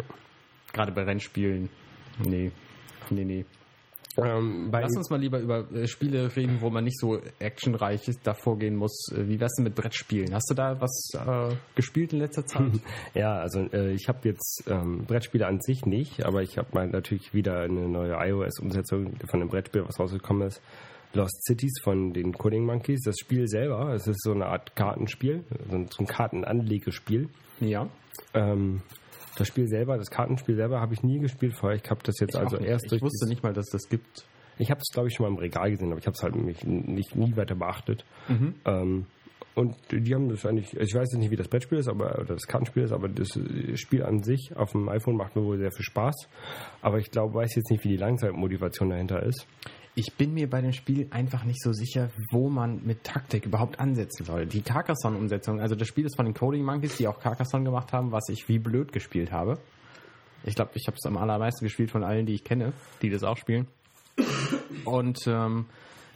Gerade 0.74 0.92
bei 0.92 1.04
Rennspielen. 1.04 1.70
Nee. 2.18 2.52
Nee, 3.12 3.26
nee. 3.26 3.46
Ähm, 4.18 4.70
Lass 4.72 4.96
uns 4.98 5.10
mal 5.10 5.20
lieber 5.20 5.40
über 5.40 5.72
äh, 5.72 5.88
Spiele 5.88 6.36
reden, 6.36 6.58
wo 6.60 6.70
man 6.70 6.84
nicht 6.84 7.00
so 7.00 7.20
actionreich 7.40 8.08
ist, 8.08 8.20
davor 8.28 8.58
gehen 8.60 8.76
muss. 8.76 9.10
Äh, 9.16 9.28
Wie 9.30 9.40
wär's 9.40 9.54
denn 9.56 9.64
mit 9.64 9.76
Brettspielen? 9.76 10.34
Hast 10.34 10.50
du 10.50 10.54
da 10.54 10.80
was 10.82 11.12
äh, 11.16 11.56
gespielt 11.76 12.14
in 12.14 12.20
letzter 12.20 12.46
Zeit? 12.46 12.72
Ja, 13.14 13.40
also 13.40 13.60
äh, 13.74 13.94
ich 13.94 14.08
habe 14.08 14.20
jetzt 14.28 14.64
ähm, 14.68 15.06
Brettspiele 15.06 15.48
an 15.48 15.62
sich 15.62 15.86
nicht, 15.86 16.26
aber 16.26 16.42
ich 16.42 16.58
habe 16.58 16.70
mal 16.74 16.88
natürlich 16.88 17.34
wieder 17.34 17.62
eine 17.62 17.88
neue 17.88 18.14
iOS-Umsetzung 18.14 19.14
von 19.30 19.42
einem 19.42 19.50
Brettspiel, 19.50 19.84
was 19.88 20.00
rausgekommen 20.00 20.48
ist. 20.48 20.62
Lost 21.14 21.44
Cities 21.46 21.74
von 21.84 22.14
den 22.14 22.34
Coding 22.34 22.66
Monkeys. 22.66 23.02
Das 23.04 23.16
Spiel 23.20 23.48
selber, 23.48 23.94
es 23.94 24.08
ist 24.08 24.24
so 24.24 24.32
eine 24.32 24.46
Art 24.48 24.76
Kartenspiel, 24.76 25.44
so 25.70 25.76
ein, 25.76 25.88
so 25.90 26.04
ein 26.04 26.08
Kartenanlegespiel. 26.08 27.30
ja. 27.60 27.88
Ähm, 28.34 28.82
das 29.38 29.48
Spiel 29.48 29.68
selber, 29.68 29.98
das 29.98 30.10
Kartenspiel 30.10 30.56
selber 30.56 30.80
habe 30.82 30.94
ich 30.94 31.04
nie 31.04 31.20
gespielt 31.20 31.54
vorher. 31.54 31.80
Ich 31.84 31.90
habe 31.90 32.02
das 32.04 32.16
jetzt 32.20 32.36
also 32.36 32.58
Auch 32.58 32.62
nicht. 32.62 32.70
erst 32.70 32.86
ich 32.86 32.90
durch 32.92 33.02
wusste 33.02 33.26
dieses- 33.26 33.30
nicht 33.30 33.44
mal, 33.44 33.54
dass 33.54 33.68
das 33.68 33.88
gibt. 33.90 34.26
Ich 34.58 34.70
habe 34.70 34.80
es, 34.82 34.94
glaube 34.94 35.08
ich, 35.08 35.16
schon 35.16 35.26
mal 35.26 35.32
im 35.32 35.38
Regal 35.40 35.72
gesehen, 35.72 35.90
aber 35.92 36.00
ich 36.00 36.06
habe 36.06 36.16
es 36.16 36.22
halt 36.24 36.36
nicht, 36.36 36.66
nicht 36.66 37.16
nie 37.16 37.36
weiter 37.36 37.56
beachtet. 37.56 38.06
Mhm. 38.28 38.56
Ähm, 38.66 39.06
und 39.56 39.76
die 39.92 40.14
haben 40.14 40.30
das 40.30 40.46
eigentlich, 40.46 40.74
ich 40.74 40.94
weiß 40.94 41.10
jetzt 41.12 41.18
nicht, 41.18 41.32
wie 41.32 41.36
das 41.36 41.48
Brettspiel 41.50 41.80
ist, 41.80 41.90
aber 41.90 42.16
oder 42.20 42.36
das 42.36 42.48
Kartenspiel 42.48 42.84
ist, 42.84 42.92
aber 42.94 43.10
das 43.10 43.28
Spiel 43.76 44.04
an 44.04 44.24
sich 44.24 44.52
auf 44.56 44.72
dem 44.72 44.88
iPhone 44.88 45.18
macht 45.18 45.36
mir 45.36 45.44
wohl 45.44 45.58
sehr 45.58 45.72
viel 45.72 45.84
Spaß. 45.84 46.16
Aber 46.82 47.00
ich 47.00 47.12
glaube, 47.12 47.34
weiß 47.34 47.56
jetzt 47.56 47.70
nicht, 47.72 47.84
wie 47.84 47.90
die 47.90 47.98
Langzeitmotivation 47.98 48.90
dahinter 48.92 49.24
ist. 49.24 49.46
Ich 49.94 50.14
bin 50.14 50.34
mir 50.34 50.50
bei 50.50 50.62
dem 50.62 50.72
Spiel 50.72 51.08
einfach 51.10 51.44
nicht 51.44 51.62
so 51.62 51.74
sicher, 51.74 52.10
wo 52.32 52.50
man 52.50 52.82
mit 52.86 53.04
Taktik 53.04 53.46
überhaupt 53.46 53.80
ansetzen 53.80 54.24
soll. 54.24 54.46
Die 54.46 54.62
Carcassonne-Umsetzung, 54.62 55.60
also 55.60 55.76
das 55.76 55.88
Spiel 55.88 56.06
ist 56.06 56.16
von 56.16 56.26
den 56.26 56.34
Coding 56.34 56.64
Monkeys, 56.64 56.96
die 56.96 57.08
auch 57.08 57.20
Carcassonne 57.20 57.66
gemacht 57.66 57.92
haben, 57.92 58.12
was 58.14 58.30
ich 58.30 58.48
wie 58.48 58.58
blöd 58.58 58.94
gespielt 58.94 59.34
habe. 59.34 59.60
Ich 60.46 60.56
glaube, 60.56 60.72
ich 60.76 60.88
habe 60.88 60.96
es 60.98 61.06
am 61.06 61.18
allermeisten 61.18 61.66
gespielt 61.66 61.92
von 61.92 62.04
allen, 62.04 62.26
die 62.26 62.34
ich 62.34 62.44
kenne, 62.44 62.72
die 63.02 63.10
das 63.10 63.24
auch 63.24 63.38
spielen. 63.38 63.68
Und 64.86 65.20
ähm, 65.28 65.66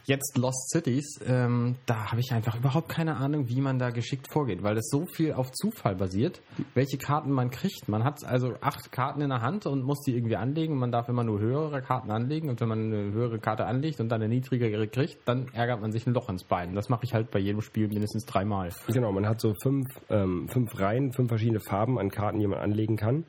jetzt 0.06 0.38
Lost 0.38 0.70
Cities, 0.70 1.20
ähm, 1.26 1.76
da 1.84 2.10
habe 2.10 2.20
ich 2.20 2.32
einfach 2.32 2.56
überhaupt 2.56 2.88
keine 2.88 3.16
Ahnung, 3.16 3.48
wie 3.48 3.60
man 3.60 3.78
da 3.78 3.90
geschickt 3.90 4.32
vorgeht, 4.32 4.62
weil 4.62 4.74
das 4.74 4.88
so 4.88 5.04
viel 5.06 5.32
auf 5.32 5.50
Zufall 5.52 5.96
basiert, 5.96 6.40
welche 6.74 6.96
Karten 6.96 7.32
man 7.32 7.50
kriegt. 7.50 7.88
Man 7.88 8.04
hat 8.04 8.24
also 8.24 8.54
acht 8.60 8.92
Karten 8.92 9.20
in 9.20 9.30
der 9.30 9.42
Hand 9.42 9.66
und 9.66 9.82
muss 9.82 10.00
die 10.02 10.14
irgendwie 10.14 10.36
anlegen. 10.36 10.78
Man 10.78 10.92
darf 10.92 11.08
immer 11.08 11.24
nur 11.24 11.40
höhere 11.40 11.82
Karten 11.82 12.10
anlegen 12.10 12.48
und 12.48 12.60
wenn 12.60 12.68
man 12.68 12.92
eine 12.92 13.12
höhere 13.12 13.38
Karte 13.38 13.66
anlegt 13.66 14.00
und 14.00 14.08
dann 14.08 14.22
eine 14.22 14.32
niedrigere 14.32 14.86
kriegt, 14.86 15.18
dann 15.26 15.48
ärgert 15.52 15.80
man 15.80 15.90
sich 15.90 16.06
ein 16.06 16.14
Loch 16.14 16.28
ins 16.28 16.44
Bein. 16.44 16.74
Das 16.74 16.88
mache 16.88 17.04
ich 17.04 17.12
halt 17.12 17.30
bei 17.30 17.40
jedem 17.40 17.60
Spiel 17.60 17.88
mindestens 17.88 18.24
dreimal. 18.24 18.70
Genau, 18.86 19.10
man 19.12 19.26
hat 19.26 19.40
so 19.40 19.54
fünf, 19.62 19.86
ähm, 20.08 20.48
fünf 20.48 20.78
Reihen, 20.78 21.12
fünf 21.12 21.28
verschiedene 21.28 21.60
Farben 21.60 21.98
an 21.98 22.10
Karten, 22.10 22.38
die 22.38 22.46
man 22.46 22.60
anlegen 22.60 22.96
kann. 22.96 23.24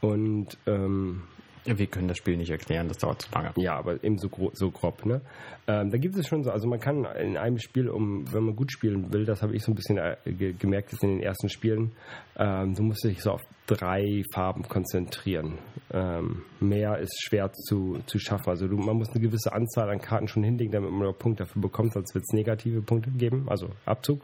Und 0.00 0.58
ähm, 0.66 1.22
Wir 1.64 1.86
können 1.86 2.08
das 2.08 2.18
Spiel 2.18 2.36
nicht 2.36 2.50
erklären, 2.50 2.88
das 2.88 2.98
dauert 2.98 3.22
zu 3.22 3.32
lange. 3.32 3.52
Ja, 3.56 3.76
aber 3.76 4.02
eben 4.04 4.18
so, 4.18 4.28
gro 4.28 4.50
so 4.52 4.70
grob. 4.70 5.06
Ne? 5.06 5.22
Ähm, 5.66 5.90
da 5.90 5.96
gibt 5.96 6.16
es 6.16 6.28
schon 6.28 6.44
so, 6.44 6.50
also 6.50 6.68
man 6.68 6.78
kann 6.78 7.04
in 7.18 7.38
einem 7.38 7.58
Spiel, 7.58 7.88
um, 7.88 8.30
wenn 8.32 8.44
man 8.44 8.56
gut 8.56 8.70
spielen 8.70 9.12
will, 9.12 9.24
das 9.24 9.42
habe 9.42 9.56
ich 9.56 9.62
so 9.62 9.72
ein 9.72 9.74
bisschen 9.74 9.96
äh, 9.96 10.16
ge 10.26 10.52
gemerkt 10.52 10.92
jetzt 10.92 11.02
in 11.02 11.10
den 11.10 11.20
ersten 11.20 11.48
Spielen, 11.48 11.92
ähm, 12.36 12.74
du 12.74 12.82
musst 12.82 13.02
dich 13.04 13.22
so 13.22 13.32
auf 13.32 13.42
drei 13.66 14.22
Farben 14.32 14.62
konzentrieren. 14.64 15.58
Ähm, 15.90 16.42
mehr 16.60 16.98
ist 16.98 17.22
schwer 17.22 17.50
zu, 17.52 17.98
zu 18.06 18.18
schaffen. 18.18 18.50
Also 18.50 18.68
du, 18.68 18.76
man 18.76 18.96
muss 18.96 19.10
eine 19.10 19.20
gewisse 19.20 19.52
Anzahl 19.52 19.88
an 19.88 20.00
Karten 20.00 20.28
schon 20.28 20.42
hinlegen, 20.42 20.72
damit 20.72 20.90
man 20.90 21.08
noch 21.08 21.18
Punkte 21.18 21.44
dafür 21.44 21.62
bekommt, 21.62 21.94
sonst 21.94 22.14
wird 22.14 22.24
es 22.24 22.34
negative 22.34 22.82
Punkte 22.82 23.10
geben, 23.10 23.46
also 23.48 23.68
Abzug. 23.86 24.20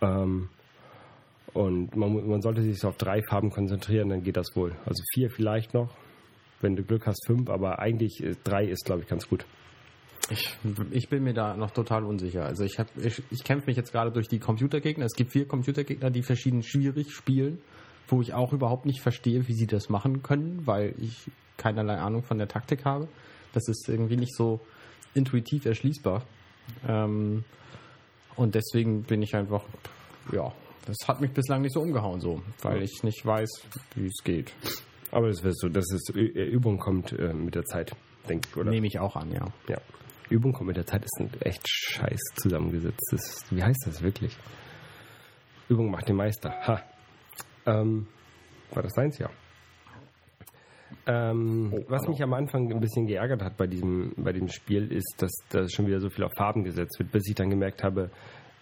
Ähm, 0.00 0.48
und 1.54 1.94
man, 1.96 2.26
man 2.26 2.40
sollte 2.40 2.62
sich 2.62 2.78
so 2.78 2.88
auf 2.88 2.96
drei 2.96 3.20
Farben 3.28 3.50
konzentrieren, 3.50 4.08
dann 4.08 4.22
geht 4.22 4.36
das 4.36 4.56
wohl. 4.56 4.72
Also 4.86 5.02
vier 5.12 5.30
vielleicht 5.30 5.74
noch, 5.74 5.90
wenn 6.62 6.76
du 6.76 6.82
Glück 6.82 7.06
hast, 7.06 7.26
fünf, 7.26 7.48
aber 7.50 7.78
eigentlich 7.78 8.22
äh, 8.22 8.34
drei 8.44 8.64
ist, 8.66 8.84
glaube 8.84 9.02
ich, 9.02 9.08
ganz 9.08 9.28
gut. 9.28 9.44
Ich, 10.30 10.56
ich 10.92 11.08
bin 11.08 11.24
mir 11.24 11.34
da 11.34 11.56
noch 11.56 11.72
total 11.72 12.04
unsicher. 12.04 12.44
Also 12.44 12.64
ich, 12.64 12.78
hab- 12.78 12.96
ich, 12.96 13.22
ich 13.30 13.42
kämpfe 13.44 13.66
mich 13.66 13.76
jetzt 13.76 13.92
gerade 13.92 14.10
durch 14.12 14.28
die 14.28 14.38
Computergegner. 14.38 15.04
Es 15.04 15.14
gibt 15.14 15.32
vier 15.32 15.46
Computergegner, 15.46 16.10
die 16.10 16.22
verschieden 16.22 16.62
schwierig 16.62 17.12
spielen, 17.12 17.58
wo 18.08 18.20
ich 18.22 18.32
auch 18.32 18.52
überhaupt 18.52 18.86
nicht 18.86 19.00
verstehe, 19.00 19.46
wie 19.48 19.52
sie 19.52 19.66
das 19.66 19.88
machen 19.88 20.22
können, 20.22 20.62
weil 20.64 20.94
ich 20.98 21.28
keinerlei 21.56 21.96
Ahnung 21.98 22.22
von 22.22 22.38
der 22.38 22.48
Taktik 22.48 22.84
habe. 22.84 23.08
Das 23.52 23.68
ist 23.68 23.88
irgendwie 23.88 24.16
nicht 24.16 24.34
so 24.36 24.60
intuitiv 25.14 25.66
erschließbar. 25.66 26.22
Ähm, 26.88 27.44
und 28.36 28.54
deswegen 28.54 29.02
bin 29.02 29.20
ich 29.22 29.34
einfach, 29.34 29.64
ja, 30.32 30.52
das 30.86 30.96
hat 31.06 31.20
mich 31.20 31.32
bislang 31.32 31.62
nicht 31.62 31.74
so 31.74 31.80
umgehauen, 31.80 32.20
so, 32.20 32.40
weil 32.62 32.82
ich 32.82 33.02
nicht 33.02 33.26
weiß, 33.26 33.50
wie 33.96 34.06
es 34.06 34.22
geht. 34.24 34.52
Aber 35.12 35.28
das 35.28 35.44
wirst 35.44 35.62
du, 35.62 35.68
das 35.68 35.84
ist 35.92 36.10
Ü- 36.16 36.32
äh, 36.34 36.44
Übung 36.46 36.78
kommt 36.78 37.12
äh, 37.12 37.32
mit 37.32 37.54
der 37.54 37.64
Zeit, 37.64 37.94
denke 38.28 38.48
ich, 38.50 38.56
oder? 38.56 38.70
Nehme 38.70 38.86
ich 38.88 38.98
auch 38.98 39.14
an, 39.14 39.30
ja. 39.30 39.46
Ja. 39.68 39.78
Übung 40.30 40.52
kommt 40.52 40.68
mit 40.68 40.76
der 40.78 40.86
Zeit 40.86 41.04
ist 41.04 41.20
ein 41.20 41.30
echt 41.40 41.68
scheiß 41.68 42.18
zusammengesetztes. 42.36 43.44
Wie 43.50 43.62
heißt 43.62 43.84
das 43.86 44.02
wirklich? 44.02 44.36
Übung 45.68 45.90
macht 45.90 46.08
den 46.08 46.16
Meister. 46.16 46.50
Ha. 46.66 46.82
Ähm, 47.66 48.06
war 48.72 48.82
das 48.82 48.92
deins? 48.94 49.18
Ja. 49.18 49.28
Ähm, 51.06 51.84
was 51.88 52.06
mich 52.06 52.22
am 52.22 52.32
Anfang 52.32 52.70
ein 52.72 52.80
bisschen 52.80 53.06
geärgert 53.06 53.42
hat 53.42 53.56
bei 53.56 53.66
diesem, 53.66 54.12
bei 54.16 54.32
dem 54.32 54.48
Spiel, 54.48 54.92
ist, 54.92 55.14
dass 55.18 55.32
da 55.50 55.68
schon 55.68 55.86
wieder 55.86 56.00
so 56.00 56.08
viel 56.10 56.24
auf 56.24 56.32
Farben 56.36 56.64
gesetzt 56.64 56.98
wird, 56.98 57.10
bis 57.12 57.28
ich 57.28 57.34
dann 57.34 57.50
gemerkt 57.50 57.82
habe, 57.82 58.10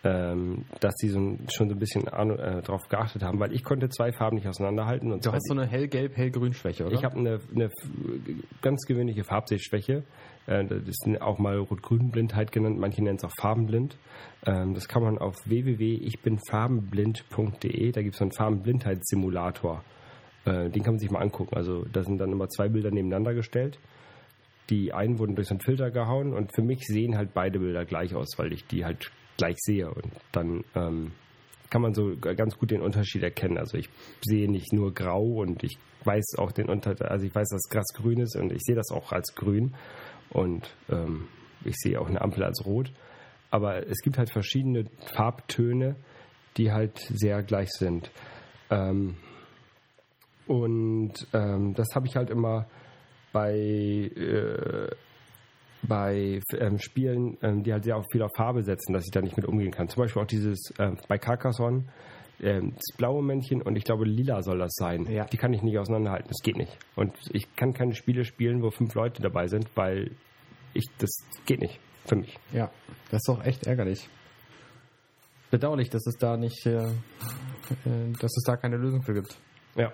ähm, 0.03 0.65
dass 0.81 0.95
die 0.97 1.09
so 1.09 1.19
schon 1.53 1.69
so 1.69 1.75
ein 1.75 1.79
bisschen 1.79 2.09
Ahnung, 2.09 2.39
äh, 2.39 2.63
drauf 2.63 2.89
geachtet 2.89 3.23
haben, 3.23 3.39
weil 3.39 3.53
ich 3.53 3.63
konnte 3.65 3.91
zwei 3.91 4.13
Farben 4.13 4.37
nicht 4.37 4.49
auseinanderhalten. 4.49 5.13
Und 5.13 5.27
Du 5.27 5.33
hast 5.33 5.47
so 5.47 5.53
eine 5.55 5.67
hellgelb-hellgrün-Schwäche, 5.67 6.87
oder? 6.87 6.95
ich 6.95 7.05
habe 7.05 7.19
eine, 7.19 7.39
eine 7.55 7.69
ganz 8.63 8.87
gewöhnliche 8.87 9.25
Farbsehschwäche. 9.25 10.05
Äh, 10.47 10.65
Das 10.65 10.79
ist 10.89 11.07
auch 11.21 11.39
mal 11.39 11.59
Rot-Grün-Blindheit 11.59 12.51
genannt. 12.51 12.79
Manche 12.79 13.03
nennen 13.05 13.19
es 13.19 13.25
auch 13.25 13.35
farbenblind. 13.39 13.99
Ähm, 14.47 14.73
Das 14.75 14.89
kann 14.89 15.03
man 15.03 15.19
auf 15.19 15.37
www.ichbinfarbenblind.de. 15.47 17.93
Da 17.93 18.03
gibt 18.03 18.15
es 18.15 18.19
so 18.19 18.25
einen 18.25 18.33
Farbenblindheitssimulator. 18.33 19.83
Äh, 20.45 20.71
Den 20.71 20.83
kann 20.83 20.95
man 20.95 20.99
sich 20.99 21.11
mal 21.11 21.21
angucken. 21.21 21.57
Also 21.57 21.85
da 21.93 22.03
sind 22.03 22.19
dann 22.19 22.33
immer 22.33 22.49
zwei 22.49 22.69
Bilder 22.69 22.91
nebeneinander 22.91 23.35
gestellt. 23.35 23.79
Die 24.71 24.93
einen 24.93 25.19
wurden 25.19 25.35
durch 25.35 25.49
so 25.49 25.55
einen 25.55 25.61
Filter 25.61 25.91
gehauen 25.91 26.33
und 26.33 26.55
für 26.55 26.63
mich 26.63 26.81
sehen 26.87 27.17
halt 27.17 27.35
beide 27.35 27.59
Bilder 27.59 27.85
gleich 27.85 28.15
aus, 28.15 28.39
weil 28.39 28.53
ich 28.53 28.65
die 28.67 28.85
halt 28.85 29.11
gleich 29.37 29.57
sehe. 29.59 29.91
Und 29.91 30.13
dann 30.33 30.65
ähm, 30.75 31.13
kann 31.71 31.83
man 31.83 31.95
so 31.95 32.17
ganz 32.17 32.59
gut 32.59 32.71
den 32.71 32.83
Unterschied 32.83 33.23
erkennen. 33.23 33.59
Also 33.59 33.79
ich 33.79 33.89
sehe 34.23 34.51
nicht 34.51 34.73
nur 34.73 34.93
grau 34.93 35.41
und 35.41 35.63
ich 35.63 35.79
weiß 36.05 36.37
auch 36.39 36.53
den 36.53 36.69
Unterschied, 36.69 37.03
also 37.03 37.27
ich 37.27 37.35
weiß, 37.35 37.49
dass 37.49 37.69
Gras 37.69 37.87
grün 37.95 38.21
ist 38.21 38.37
und 38.37 38.53
ich 38.53 38.63
sehe 38.63 38.75
das 38.75 38.91
auch 38.91 39.13
als 39.13 39.35
grün 39.35 39.75
und 40.31 40.75
ähm, 40.89 41.29
ich 41.65 41.77
sehe 41.77 42.01
auch 42.01 42.09
eine 42.09 42.21
Ampel 42.21 42.43
als 42.45 42.65
rot. 42.65 42.93
Aber 43.51 43.87
es 43.87 43.99
gibt 44.03 44.17
halt 44.17 44.31
verschiedene 44.31 44.85
Farbtöne, 45.15 45.97
die 46.57 46.73
halt 46.73 46.99
sehr 46.99 47.43
gleich 47.43 47.71
sind. 47.71 48.11
Ähm, 48.71 49.17
und 50.47 51.13
ähm, 51.33 51.75
das 51.75 51.89
habe 51.95 52.07
ich 52.07 52.17
halt 52.17 52.31
immer 52.31 52.67
bei, 53.33 53.53
äh, 53.53 54.91
bei 55.83 56.41
ähm, 56.59 56.79
Spielen, 56.79 57.39
ähm, 57.43 57.63
die 57.63 57.73
halt 57.73 57.85
sehr 57.85 57.97
auf 57.97 58.07
viel 58.13 58.23
auf 58.23 58.33
Farbe 58.37 58.63
setzen, 58.63 58.93
dass 58.93 59.05
ich 59.05 59.11
da 59.11 59.21
nicht 59.21 59.37
mit 59.37 59.47
umgehen 59.47 59.71
kann. 59.71 59.89
Zum 59.89 60.03
Beispiel 60.03 60.23
auch 60.23 60.27
dieses 60.27 60.73
ähm, 60.79 60.99
bei 61.09 61.19
Carcassonne, 61.19 61.85
ähm, 62.41 62.73
das 62.75 62.97
blaue 62.97 63.23
Männchen 63.23 63.63
und 63.63 63.77
ich 63.77 63.85
glaube 63.85 64.05
lila 64.05 64.43
soll 64.43 64.59
das 64.59 64.73
sein. 64.75 65.07
Ja. 65.11 65.25
Die 65.25 65.37
kann 65.37 65.53
ich 65.53 65.63
nicht 65.63 65.79
auseinanderhalten. 65.79 66.29
Das 66.29 66.43
geht 66.43 66.57
nicht. 66.57 66.77
Und 66.97 67.15
ich 67.33 67.55
kann 67.57 67.73
keine 67.73 67.95
Spiele 67.95 68.25
spielen, 68.25 68.63
wo 68.63 68.71
fünf 68.71 68.95
Leute 68.95 69.23
dabei 69.23 69.47
sind, 69.47 69.69
weil 69.75 70.11
ich 70.75 70.87
das 70.99 71.11
geht 71.47 71.61
nicht 71.61 71.81
für 72.07 72.17
mich. 72.17 72.37
Ja, 72.53 72.71
das 73.11 73.19
ist 73.23 73.29
doch 73.29 73.45
echt 73.45 73.67
ärgerlich. 73.67 74.09
Bedauerlich, 75.51 75.91
dass 75.91 76.07
es 76.07 76.17
da 76.17 76.37
nicht, 76.37 76.65
äh, 76.67 76.77
äh, 76.77 78.13
dass 78.21 78.37
es 78.37 78.45
da 78.47 78.57
keine 78.57 78.77
Lösung 78.77 79.03
für 79.03 79.15
gibt. 79.15 79.37
Ja. 79.77 79.93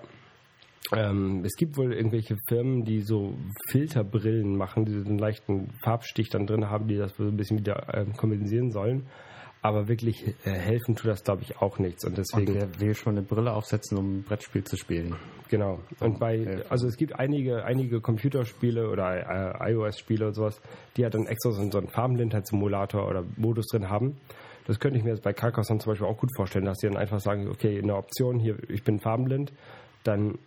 Ähm, 0.93 1.43
es 1.45 1.57
gibt 1.57 1.77
wohl 1.77 1.93
irgendwelche 1.93 2.37
Firmen, 2.49 2.85
die 2.85 3.01
so 3.01 3.35
Filterbrillen 3.71 4.57
machen, 4.57 4.85
die 4.85 4.93
so 4.93 5.05
einen 5.05 5.19
leichten 5.19 5.71
Farbstich 5.83 6.29
dann 6.29 6.47
drin 6.47 6.71
haben, 6.71 6.87
die 6.87 6.97
das 6.97 7.17
so 7.17 7.25
ein 7.25 7.37
bisschen 7.37 7.59
wieder 7.59 7.93
ähm, 7.93 8.13
kompensieren 8.13 8.71
sollen. 8.71 9.07
Aber 9.63 9.89
wirklich 9.89 10.25
äh, 10.45 10.51
helfen 10.51 10.95
tut 10.95 11.11
das, 11.11 11.25
glaube 11.25 11.43
ich, 11.43 11.61
auch 11.61 11.81
nichts. 11.81 12.05
Und 12.05 12.17
Und 12.17 12.19
deswegen, 12.19 12.55
wer 12.55 12.81
will 12.81 12.95
schon 12.95 13.17
eine 13.17 13.27
Brille 13.27 13.53
aufsetzen, 13.53 13.99
um 13.99 14.19
ein 14.19 14.23
Brettspiel 14.23 14.63
zu 14.63 14.77
spielen? 14.77 15.17
genau. 15.49 15.81
Und 16.01 16.19
bei, 16.19 16.63
also 16.69 16.87
es 16.87 16.97
gibt 16.97 17.19
einige, 17.19 17.65
einige 17.65 18.01
Computerspiele 18.01 18.89
oder 18.89 19.61
äh, 19.67 19.73
iOS-Spiele 19.73 20.29
und 20.29 20.35
sowas, 20.35 20.61
die 20.97 21.05
halt 21.05 21.15
dann 21.15 21.27
extra 21.27 21.51
so, 21.51 21.69
so 21.71 21.79
einen 21.79 21.89
Farbenblindheitssimulator 21.89 23.09
oder 23.09 23.25
Modus 23.37 23.67
drin 23.67 23.89
haben. 23.89 24.17
Das 24.67 24.81
könnte 24.81 24.99
ich 24.99 25.05
mir 25.05 25.11
jetzt 25.11 25.23
bei 25.23 25.33
Carcassonne 25.33 25.81
zum 25.81 25.93
Beispiel 25.93 26.09
auch 26.09 26.19
gut 26.19 26.31
vorstellen, 26.35 26.65
dass 26.65 26.79
sie 26.79 26.89
dann 26.89 26.97
einfach 26.97 27.21
sagen, 27.21 27.49
okay, 27.49 27.79
in 27.79 27.87
der 27.87 27.97
Option 27.97 28.39
hier, 28.39 28.57
ich 28.69 28.83
bin 28.83 28.99
farbenblind, 28.99 29.53
dann 30.03 30.39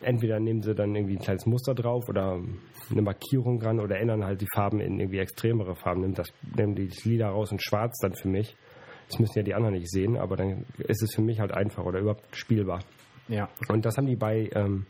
entweder 0.00 0.40
nehmen 0.40 0.62
sie 0.62 0.74
dann 0.74 0.94
irgendwie 0.94 1.16
ein 1.16 1.22
kleines 1.22 1.46
Muster 1.46 1.74
drauf 1.74 2.08
oder 2.08 2.40
eine 2.90 3.02
Markierung 3.02 3.58
dran 3.60 3.80
oder 3.80 3.98
ändern 3.98 4.24
halt 4.24 4.40
die 4.40 4.48
Farben 4.54 4.80
in 4.80 4.98
irgendwie 4.98 5.18
extremere 5.18 5.74
Farben. 5.74 6.00
Nehmen, 6.00 6.14
das, 6.14 6.32
nehmen 6.56 6.74
die 6.74 6.88
das 6.88 7.04
Lila 7.04 7.30
raus 7.30 7.52
und 7.52 7.62
schwarz 7.62 7.98
dann 8.00 8.14
für 8.14 8.28
mich. 8.28 8.56
Das 9.08 9.18
müssen 9.18 9.38
ja 9.38 9.42
die 9.42 9.54
anderen 9.54 9.74
nicht 9.74 9.90
sehen, 9.90 10.16
aber 10.16 10.36
dann 10.36 10.64
ist 10.78 11.02
es 11.02 11.14
für 11.14 11.22
mich 11.22 11.40
halt 11.40 11.52
einfach 11.52 11.84
oder 11.84 11.98
überhaupt 11.98 12.36
spielbar. 12.36 12.80
Ja. 13.28 13.48
Und 13.68 13.84
das 13.84 13.96
haben 13.96 14.06
die 14.06 14.16
bei 14.16 14.50
ähm, 14.54 14.86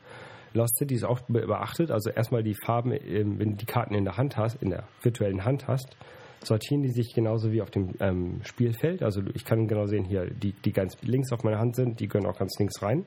Lost 0.52 0.76
Cities 0.78 1.04
auch 1.04 1.20
be- 1.22 1.46
beachtet. 1.46 1.90
Also 1.90 2.10
erstmal 2.10 2.42
die 2.42 2.54
Farben, 2.54 2.92
ähm, 2.92 3.38
wenn 3.38 3.50
du 3.50 3.56
die 3.56 3.66
Karten 3.66 3.94
in 3.94 4.04
der 4.04 4.16
Hand 4.16 4.36
hast, 4.36 4.62
in 4.62 4.70
der 4.70 4.84
virtuellen 5.02 5.44
Hand 5.44 5.68
hast, 5.68 5.96
sortieren 6.42 6.82
die 6.82 6.90
sich 6.90 7.14
genauso 7.14 7.52
wie 7.52 7.62
auf 7.62 7.70
dem 7.70 7.94
ähm, 8.00 8.40
Spielfeld. 8.44 9.02
Also 9.02 9.22
ich 9.34 9.44
kann 9.44 9.68
genau 9.68 9.86
sehen, 9.86 10.04
hier, 10.04 10.26
die, 10.30 10.52
die 10.52 10.72
ganz 10.72 10.96
links 11.02 11.32
auf 11.32 11.44
meiner 11.44 11.58
Hand 11.58 11.76
sind, 11.76 12.00
die 12.00 12.08
gehören 12.08 12.26
auch 12.26 12.38
ganz 12.38 12.58
links 12.58 12.82
rein. 12.82 13.04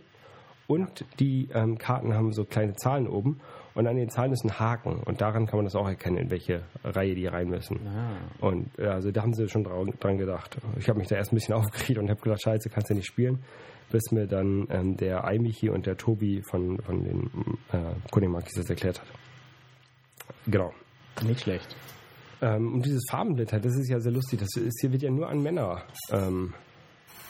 Und 0.68 1.06
die 1.20 1.50
ähm, 1.54 1.78
Karten 1.78 2.14
haben 2.14 2.32
so 2.32 2.46
kleine 2.46 2.74
Zahlen 2.74 3.08
oben 3.08 3.40
und 3.76 3.88
an 3.88 3.96
den 3.96 4.10
Zahlen 4.10 4.32
ist 4.32 4.46
ein 4.46 4.60
Haken 4.60 5.02
und 5.04 5.20
daran 5.20 5.46
kann 5.46 5.58
man 5.58 5.66
das 5.66 5.76
auch 5.76 5.88
erkennen, 5.88 6.18
in 6.18 6.30
welche 6.30 6.64
Reihe 6.84 7.16
die 7.16 7.28
rein 7.28 7.50
müssen. 7.50 7.80
Ah. 7.88 8.46
Und 8.46 8.70
äh, 8.78 8.88
also 8.88 9.12
da 9.12 9.24
haben 9.24 9.34
sie 9.34 9.50
schon 9.50 9.64
dran, 9.64 9.94
dran 10.00 10.18
gedacht. 10.18 10.58
Ich 10.78 10.88
habe 10.90 11.00
mich 11.00 11.08
da 11.08 11.16
erst 11.16 11.34
ein 11.34 11.36
bisschen 11.36 11.56
aufgeregt 11.56 12.00
und 12.00 12.10
habe 12.10 12.22
gedacht, 12.22 12.42
scheiße, 12.42 12.70
kannst 12.70 12.90
du 12.90 12.94
nicht 12.94 13.08
spielen. 13.08 13.44
Bis 13.92 14.12
mir 14.12 14.26
dann 14.26 14.68
ähm, 14.72 14.98
der 14.98 15.24
Aimichi 15.26 15.70
und 15.70 15.86
der 15.86 15.98
Tobi 15.98 16.42
von, 16.42 16.80
von 16.82 17.04
den 17.04 17.30
äh, 17.72 17.94
Konimakis 18.12 18.54
das 18.56 18.70
erklärt 18.70 19.02
hat. 19.02 19.08
Genau. 20.48 20.72
Nicht 21.24 21.42
schlecht. 21.42 21.76
Ähm, 22.42 22.74
und 22.74 22.86
dieses 22.86 23.04
Farbenblätter, 23.10 23.60
das 23.60 23.76
ist 23.76 23.90
ja 23.90 24.00
sehr 24.00 24.12
lustig. 24.12 24.40
Das 24.40 24.50
ist, 24.56 24.80
hier 24.82 24.92
wird 24.92 25.04
ja 25.04 25.12
nur 25.12 25.30
an 25.30 25.44
Männer 25.44 25.84
ähm, 26.12 26.54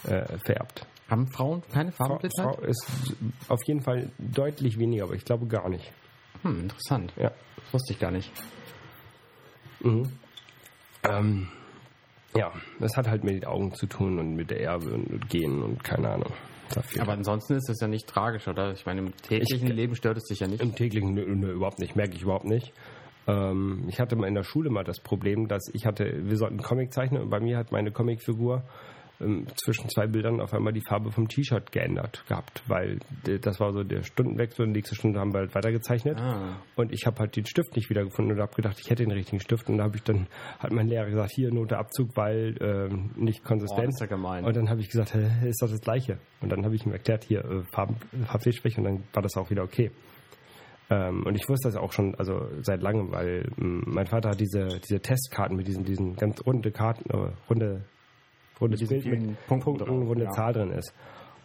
äh, 0.05 0.37
vererbt. 0.45 0.87
Haben 1.13 1.27
Frauen 1.27 1.62
keine 1.72 1.91
Frau, 1.91 2.05
Farbenblitzer? 2.08 2.43
Frau 2.43 2.62
ist 2.62 2.88
auf 3.48 3.60
jeden 3.67 3.82
Fall 3.82 4.10
deutlich 4.17 4.79
weniger, 4.79 5.03
aber 5.03 5.13
ich 5.13 5.24
glaube 5.24 5.46
gar 5.46 5.70
nicht. 5.70 5.91
Hm, 6.41 6.62
interessant. 6.62 7.13
Ja. 7.17 7.32
Das 7.58 7.74
wusste 7.74 7.93
ich 7.93 8.00
gar 8.00 8.10
nicht. 8.10 8.32
Mhm. 9.82 10.10
Ähm, 11.08 11.48
ja, 12.36 12.51
das 12.79 12.98
hat 12.98 13.08
halt 13.08 13.24
mit 13.24 13.36
den 13.36 13.46
Augen 13.46 13.75
zu 13.75 13.86
tun 13.86 14.17
und 14.17 14.36
mit 14.36 14.50
der 14.50 14.62
Erbe 14.62 14.91
und 14.91 15.08
mit 15.08 15.29
Genen 15.29 15.62
und 15.62 15.84
keine 15.84 16.10
Ahnung. 16.10 16.34
Dafür. 16.74 17.03
Aber 17.03 17.12
ansonsten 17.12 17.53
ist 17.58 17.70
das 17.70 17.79
ja 17.79 17.88
nicht 17.88 18.08
tragisch, 18.08 18.48
oder? 18.48 18.72
Ich 18.72 18.88
meine, 18.88 19.01
im 19.01 19.15
täglichen 19.17 19.67
Ich- 19.67 19.75
Leben 19.75 19.96
stört 19.96 20.17
es 20.17 20.24
dich 20.24 20.39
ja 20.39 20.48
nicht. 20.48 20.62
Im 20.63 20.74
täglichen 20.74 21.13
nö, 21.13 21.24
nö, 21.36 21.51
überhaupt 21.51 21.77
nicht, 21.77 21.96
merke 21.96 22.15
ich 22.15 22.24
überhaupt 22.24 22.46
nicht. 22.46 22.74
Ähm, 23.27 23.86
ich 23.88 24.00
hatte 24.00 24.15
mal 24.15 24.25
in 24.27 24.34
der 24.34 24.43
Schule 24.43 24.72
mal 24.72 24.84
das 24.84 25.00
Problem, 25.00 25.48
dass 25.48 25.70
ich 25.74 25.86
hatte, 25.86 26.27
wir 26.27 26.38
sollten 26.38 26.58
Comic 26.58 26.91
zeichnen 26.91 27.22
und 27.22 27.29
bei 27.29 27.39
mir 27.39 27.58
hat 27.58 27.72
meine 27.72 27.91
Comicfigur 27.91 28.63
ähm, 29.23 29.47
zwischen 29.55 29.89
zwei 29.89 30.07
Bildern 30.07 30.41
auf 30.41 30.53
einmal 30.53 30.73
die 30.73 30.81
Farbe 30.87 31.11
vom 31.11 31.27
T-Shirt 31.27 31.71
geändert 31.71 32.23
gehabt, 32.27 32.63
weil 32.67 32.99
das 33.41 33.59
war 33.59 33.71
so 33.71 33.83
der 33.83 34.03
Stundenwechsel 34.03 34.65
und 34.65 34.71
nächste 34.71 34.95
Stunde 34.95 35.19
haben 35.19 35.33
wir 35.33 35.39
halt 35.39 35.55
weitergezeichnet. 35.55 36.19
Ah. 36.19 36.57
Und 36.75 36.91
ich 36.91 37.05
habe 37.05 37.19
halt 37.19 37.35
den 37.35 37.45
Stift 37.45 37.75
nicht 37.75 37.89
wiedergefunden 37.89 38.35
und 38.35 38.41
habe 38.41 38.53
gedacht, 38.55 38.77
ich 38.79 38.89
hätte 38.89 39.03
den 39.03 39.11
richtigen 39.11 39.39
Stift. 39.39 39.69
Und 39.69 39.77
da 39.77 39.85
habe 39.85 39.95
ich 39.95 40.03
dann, 40.03 40.27
hat 40.59 40.71
mein 40.71 40.87
Lehrer 40.87 41.09
gesagt, 41.09 41.31
hier 41.33 41.53
Note 41.53 41.77
Abzug, 41.77 42.15
weil 42.15 42.55
ähm, 42.61 43.11
nicht 43.15 43.41
Oh, 43.43 43.47
konsistent. 43.47 43.87
das 43.87 43.95
ist 43.95 44.01
ja 44.01 44.07
gemein. 44.07 44.43
Und 44.45 44.55
dann 44.55 44.69
habe 44.69 44.81
ich 44.81 44.89
gesagt, 44.89 45.15
ist 45.15 45.61
doch 45.61 45.69
das 45.69 45.81
Gleiche. 45.81 46.17
Und 46.41 46.51
dann 46.51 46.63
habe 46.65 46.75
ich 46.75 46.85
ihm 46.85 46.91
erklärt, 46.91 47.23
hier 47.23 47.43
äh, 47.43 47.63
Farben, 47.73 47.95
Farbfehlschwäche 48.25 48.79
und 48.79 48.85
dann 48.85 49.03
war 49.13 49.21
das 49.21 49.35
auch 49.37 49.49
wieder 49.49 49.63
okay. 49.63 49.91
Ähm, 50.89 51.23
und 51.25 51.35
ich 51.35 51.47
wusste 51.47 51.69
das 51.69 51.75
auch 51.77 51.91
schon, 51.91 52.15
also 52.15 52.47
seit 52.61 52.81
langem, 52.81 53.11
weil 53.11 53.49
mein 53.57 54.07
Vater 54.07 54.29
hat 54.31 54.39
diese, 54.39 54.67
diese 54.79 54.99
Testkarten 54.99 55.55
mit 55.55 55.67
diesen, 55.67 55.86
diesen 55.86 56.15
ganz 56.15 56.45
runde 56.45 56.71
Karten, 56.71 57.09
äh, 57.09 57.31
runde, 57.49 57.86
rundes 58.59 58.81
Mit 58.81 58.89
Bild 58.89 59.05
mit 59.05 59.47
Punkten 59.47 59.77
Punkten, 59.77 60.07
wo 60.07 60.13
eine 60.13 60.25
ja. 60.25 60.31
Zahl 60.31 60.53
drin 60.53 60.71
ist. 60.71 60.93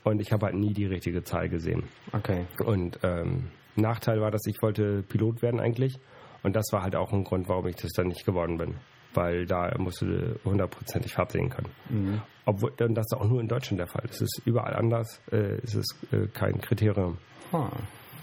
Und 0.04 0.20
ich 0.20 0.32
habe 0.32 0.46
halt 0.46 0.54
nie 0.54 0.72
die 0.72 0.86
richtige 0.86 1.22
Zahl 1.22 1.48
gesehen. 1.48 1.84
Okay. 2.12 2.46
Und 2.64 2.98
ähm, 3.02 3.48
Nachteil 3.76 4.20
war, 4.20 4.30
dass 4.30 4.46
ich 4.46 4.60
wollte 4.62 5.02
Pilot 5.02 5.42
werden 5.42 5.60
eigentlich. 5.60 5.98
Und 6.42 6.54
das 6.54 6.66
war 6.72 6.82
halt 6.82 6.96
auch 6.96 7.12
ein 7.12 7.24
Grund, 7.24 7.48
warum 7.48 7.66
ich 7.66 7.76
das 7.76 7.92
dann 7.92 8.08
nicht 8.08 8.24
geworden 8.24 8.58
bin. 8.58 8.76
Weil 9.14 9.46
da 9.46 9.74
musst 9.78 10.02
du 10.02 10.38
hundertprozentig 10.44 11.14
Farb 11.14 11.32
sehen 11.32 11.50
können. 11.50 11.70
Mhm. 11.88 12.22
Obwohl, 12.44 12.72
das 12.76 13.06
ist 13.06 13.14
auch 13.14 13.28
nur 13.28 13.40
in 13.40 13.48
Deutschland 13.48 13.80
der 13.80 13.88
Fall. 13.88 14.04
Es 14.08 14.20
ist 14.20 14.42
überall 14.44 14.74
anders, 14.74 15.20
äh, 15.30 15.58
es 15.62 15.74
ist 15.74 15.96
äh, 16.12 16.26
kein 16.28 16.60
Kriterium. 16.60 17.18
Ah, 17.52 17.70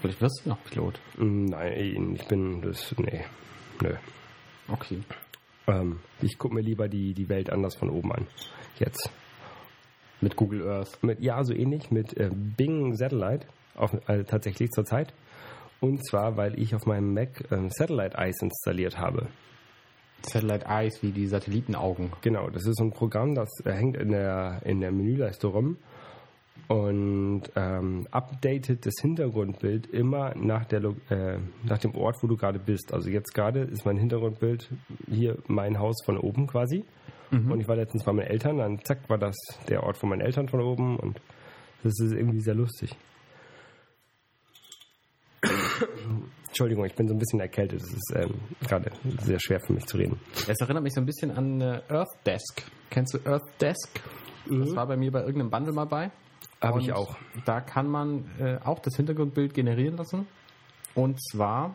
vielleicht 0.00 0.20
wirst 0.20 0.42
du 0.44 0.50
noch 0.50 0.62
Pilot. 0.64 1.00
Mm, 1.18 1.44
Nein, 1.46 2.14
ich 2.14 2.26
bin 2.26 2.60
das, 2.62 2.94
nee, 2.98 3.24
nö. 3.82 3.94
Okay. 4.68 5.00
Ähm, 5.66 6.00
ich 6.22 6.38
gucke 6.38 6.54
mir 6.54 6.60
lieber 6.60 6.88
die, 6.88 7.14
die 7.14 7.28
Welt 7.28 7.50
anders 7.50 7.76
von 7.76 7.90
oben 7.90 8.12
an. 8.12 8.26
Jetzt. 8.78 9.10
Mit 10.20 10.36
Google 10.36 10.66
Earth. 10.68 11.02
Mit, 11.02 11.20
ja, 11.20 11.42
so 11.44 11.52
ähnlich 11.52 11.90
mit 11.90 12.16
äh, 12.16 12.30
Bing 12.32 12.94
Satellite, 12.94 13.46
auf, 13.74 13.92
äh, 14.08 14.24
tatsächlich 14.24 14.70
zurzeit. 14.70 15.12
Und 15.80 16.06
zwar, 16.06 16.36
weil 16.36 16.58
ich 16.58 16.74
auf 16.74 16.86
meinem 16.86 17.12
Mac 17.12 17.44
ähm, 17.50 17.68
Satellite 17.70 18.16
Eyes 18.16 18.40
installiert 18.40 18.98
habe. 18.98 19.26
Satellite 20.22 20.66
Eyes 20.66 21.02
wie 21.02 21.12
die 21.12 21.26
Satellitenaugen. 21.26 22.12
Genau, 22.22 22.48
das 22.48 22.66
ist 22.66 22.78
so 22.78 22.84
ein 22.84 22.92
Programm, 22.92 23.34
das 23.34 23.50
äh, 23.64 23.72
hängt 23.72 23.96
in 23.96 24.10
der, 24.10 24.62
in 24.64 24.80
der 24.80 24.90
Menüleiste 24.90 25.48
rum 25.48 25.76
und 26.68 27.42
ähm, 27.54 28.06
updatet 28.10 28.86
das 28.86 28.94
Hintergrundbild 29.00 29.86
immer 29.86 30.34
nach, 30.34 30.64
der, 30.64 30.82
äh, 31.10 31.38
nach 31.64 31.78
dem 31.78 31.94
Ort, 31.94 32.16
wo 32.22 32.26
du 32.26 32.36
gerade 32.36 32.58
bist. 32.58 32.92
Also 32.92 33.08
jetzt 33.08 33.34
gerade 33.34 33.60
ist 33.60 33.84
mein 33.84 33.98
Hintergrundbild 33.98 34.70
hier 35.08 35.38
mein 35.46 35.78
Haus 35.78 35.96
von 36.04 36.18
oben 36.18 36.46
quasi. 36.46 36.84
Und 37.30 37.60
ich 37.60 37.68
war 37.68 37.76
letztens 37.76 38.04
bei 38.04 38.12
meinen 38.12 38.28
Eltern, 38.28 38.58
dann 38.58 38.84
zack 38.84 39.08
war 39.08 39.18
das 39.18 39.36
der 39.68 39.82
Ort 39.82 39.96
von 39.96 40.08
meinen 40.08 40.20
Eltern 40.20 40.48
von 40.48 40.60
oben 40.60 40.96
und 40.98 41.20
das 41.82 41.98
ist 42.00 42.12
irgendwie 42.12 42.40
sehr 42.40 42.54
lustig. 42.54 42.96
Entschuldigung, 46.46 46.84
ich 46.86 46.94
bin 46.94 47.06
so 47.06 47.14
ein 47.14 47.18
bisschen 47.18 47.40
erkältet. 47.40 47.82
Es 47.82 47.92
ist 47.92 48.14
ähm, 48.16 48.34
gerade 48.66 48.90
sehr 49.20 49.38
schwer 49.38 49.60
für 49.60 49.72
mich 49.72 49.86
zu 49.86 49.98
reden. 49.98 50.18
Es 50.48 50.58
erinnert 50.60 50.82
mich 50.82 50.94
so 50.94 51.00
ein 51.00 51.06
bisschen 51.06 51.30
an 51.30 51.60
äh, 51.60 51.82
Earth 51.88 52.16
Desk. 52.24 52.62
Kennst 52.90 53.14
du 53.14 53.18
Earth 53.30 53.44
Desk? 53.60 54.00
Das 54.48 54.74
war 54.74 54.86
bei 54.86 54.96
mir 54.96 55.12
bei 55.12 55.20
irgendeinem 55.20 55.50
Bundle 55.50 55.72
mal 55.72 55.84
bei. 55.84 56.10
Habe 56.62 56.80
ich 56.80 56.92
auch. 56.92 57.16
Da 57.44 57.60
kann 57.60 57.88
man 57.88 58.30
äh, 58.38 58.58
auch 58.64 58.78
das 58.78 58.96
Hintergrundbild 58.96 59.52
generieren 59.52 59.96
lassen. 59.96 60.26
Und 60.94 61.20
zwar 61.30 61.74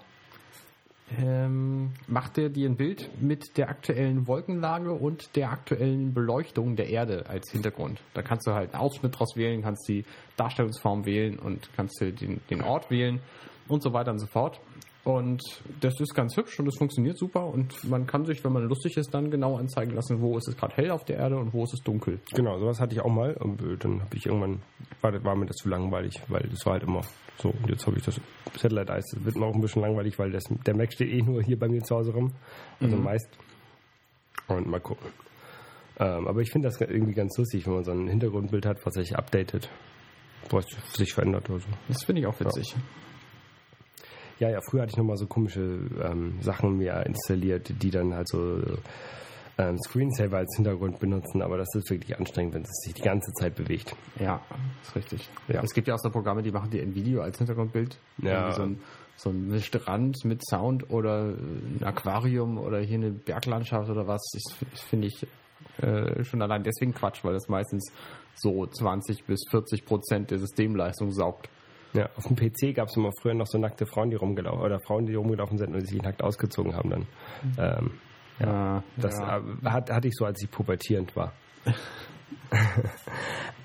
ähm, 1.19 1.91
macht 2.07 2.37
er 2.37 2.49
dir 2.49 2.69
ein 2.69 2.77
Bild 2.77 3.09
mit 3.21 3.57
der 3.57 3.69
aktuellen 3.69 4.27
Wolkenlage 4.27 4.93
und 4.93 5.35
der 5.35 5.51
aktuellen 5.51 6.13
Beleuchtung 6.13 6.75
der 6.75 6.89
Erde 6.89 7.25
als 7.27 7.51
Hintergrund. 7.51 8.01
Da 8.13 8.21
kannst 8.21 8.47
du 8.47 8.53
halt 8.53 8.73
einen 8.73 8.81
Ausschnitt 8.81 9.17
draus 9.17 9.35
wählen, 9.35 9.61
kannst 9.61 9.87
die 9.87 10.05
Darstellungsform 10.37 11.05
wählen 11.05 11.37
und 11.39 11.69
kannst 11.75 11.99
den, 12.01 12.41
den 12.49 12.61
Ort 12.61 12.89
wählen 12.89 13.19
und 13.67 13.83
so 13.83 13.93
weiter 13.93 14.11
und 14.11 14.19
so 14.19 14.27
fort. 14.27 14.59
Und 15.03 15.41
das 15.79 15.99
ist 15.99 16.13
ganz 16.13 16.37
hübsch 16.37 16.59
und 16.59 16.67
das 16.67 16.77
funktioniert 16.77 17.17
super 17.17 17.47
und 17.47 17.83
man 17.89 18.05
kann 18.05 18.23
sich, 18.25 18.43
wenn 18.43 18.53
man 18.53 18.65
lustig 18.65 18.97
ist, 18.97 19.11
dann 19.15 19.31
genau 19.31 19.57
anzeigen 19.57 19.95
lassen, 19.95 20.21
wo 20.21 20.37
ist 20.37 20.47
es 20.47 20.55
gerade 20.55 20.75
hell 20.75 20.91
auf 20.91 21.05
der 21.05 21.17
Erde 21.17 21.37
und 21.37 21.53
wo 21.53 21.63
ist 21.63 21.73
es 21.73 21.79
dunkel. 21.79 22.19
Genau, 22.35 22.59
sowas 22.59 22.79
hatte 22.79 22.93
ich 22.93 23.01
auch 23.01 23.09
mal. 23.09 23.33
Und 23.33 23.61
äh, 23.61 23.77
dann 23.77 24.01
habe 24.01 24.15
ich 24.15 24.27
irgendwann, 24.27 24.61
war, 25.01 25.23
war 25.23 25.35
mir 25.35 25.47
das 25.47 25.55
zu 25.55 25.69
langweilig, 25.69 26.21
weil 26.27 26.47
das 26.51 26.63
war 26.67 26.73
halt 26.73 26.83
immer 26.83 27.01
so. 27.37 27.49
Und 27.49 27.67
jetzt 27.67 27.87
habe 27.87 27.97
ich 27.97 28.03
das 28.03 28.21
Satellite 28.55 28.93
Eyes. 28.93 29.05
Das 29.11 29.25
wird 29.25 29.37
mir 29.37 29.45
auch 29.47 29.55
ein 29.55 29.61
bisschen 29.61 29.81
langweilig, 29.81 30.19
weil 30.19 30.29
das, 30.31 30.43
der 30.67 30.75
Mac 30.75 30.93
steht 30.93 31.11
eh 31.11 31.23
nur 31.23 31.41
hier 31.41 31.57
bei 31.57 31.67
mir 31.67 31.81
zu 31.81 31.95
Hause 31.95 32.13
rum. 32.13 32.33
Also 32.79 32.95
meist. 32.97 33.29
Und 34.47 34.67
mal 34.67 34.81
gucken. 34.81 35.07
Ähm, 35.99 36.27
aber 36.27 36.41
ich 36.41 36.51
finde 36.51 36.67
das 36.67 36.79
irgendwie 36.79 37.13
ganz 37.13 37.35
lustig, 37.37 37.65
wenn 37.65 37.73
man 37.73 37.83
so 37.83 37.91
ein 37.91 38.07
Hintergrundbild 38.07 38.67
hat, 38.67 38.85
was 38.85 38.93
sich 38.93 39.15
updatet. 39.15 39.67
Was 40.49 40.65
sich 40.93 41.13
verändert 41.13 41.49
oder 41.49 41.59
so. 41.59 41.67
Das 41.87 42.03
finde 42.03 42.21
ich 42.21 42.27
auch 42.27 42.39
witzig. 42.39 42.73
Ja, 42.75 42.81
ja, 44.49 44.59
früher 44.61 44.81
hatte 44.81 44.91
ich 44.91 44.97
nochmal 44.97 45.17
so 45.17 45.27
komische 45.27 45.79
ähm, 46.03 46.37
Sachen 46.41 46.77
mir 46.77 47.05
installiert, 47.05 47.71
die 47.81 47.91
dann 47.91 48.13
halt 48.13 48.27
so 48.27 48.59
ähm, 49.57 49.77
Screensaver 49.79 50.37
als 50.37 50.55
Hintergrund 50.55 50.99
benutzen, 50.99 51.41
aber 51.41 51.57
das 51.57 51.67
ist 51.75 51.89
wirklich 51.89 52.17
anstrengend, 52.17 52.53
wenn 52.53 52.63
es 52.63 52.69
sich 52.83 52.93
die 52.93 53.01
ganze 53.01 53.31
Zeit 53.33 53.55
bewegt. 53.55 53.95
Ja, 54.19 54.41
ist 54.81 54.95
richtig. 54.95 55.29
Ja. 55.47 55.61
Es 55.63 55.73
gibt 55.73 55.87
ja 55.87 55.95
auch 55.95 55.99
so 55.99 56.09
Programme, 56.09 56.41
die 56.41 56.51
machen 56.51 56.69
dir 56.69 56.81
ein 56.81 56.95
Video 56.95 57.21
als 57.21 57.37
Hintergrundbild. 57.37 57.97
Ja. 58.19 58.51
So 58.53 58.63
ein, 58.63 58.79
so 59.15 59.29
ein 59.29 59.61
Strand 59.61 60.25
mit 60.25 60.41
Sound 60.47 60.89
oder 60.89 61.25
ein 61.25 61.83
Aquarium 61.83 62.57
oder 62.57 62.79
hier 62.79 62.97
eine 62.97 63.11
Berglandschaft 63.11 63.89
oder 63.89 64.07
was. 64.07 64.21
Das 64.33 64.81
finde 64.81 65.07
ich 65.07 65.27
äh, 65.81 66.23
schon 66.23 66.41
allein 66.41 66.63
deswegen 66.63 66.93
Quatsch, 66.93 67.23
weil 67.23 67.33
das 67.33 67.47
meistens 67.47 67.91
so 68.35 68.65
20 68.65 69.25
bis 69.25 69.43
40 69.49 69.85
Prozent 69.85 70.31
der 70.31 70.39
Systemleistung 70.39 71.11
saugt. 71.11 71.49
Ja, 71.93 72.09
auf 72.15 72.25
dem 72.27 72.35
PC 72.35 72.75
gab 72.75 72.87
es 72.87 72.95
immer 72.95 73.11
früher 73.21 73.33
noch 73.33 73.47
so 73.47 73.57
nackte 73.57 73.85
Frauen, 73.85 74.09
die 74.09 74.15
rumgelaufen 74.15 74.61
oder 74.61 74.79
Frauen, 74.79 75.05
die 75.05 75.15
rumgelaufen 75.15 75.57
sind 75.57 75.73
und 75.73 75.85
sich 75.85 76.01
nackt 76.01 76.23
ausgezogen 76.23 76.75
haben 76.75 76.89
dann. 76.89 77.07
Ähm, 77.57 77.91
Ja, 78.39 78.83
das 78.97 79.17
ja. 79.19 79.37
äh, 79.37 79.41
hat, 79.65 79.91
hatte 79.91 80.07
ich 80.07 80.13
so, 80.15 80.25
als 80.25 80.41
ich 80.41 80.49
pubertierend 80.49 81.15
war. 81.15 81.33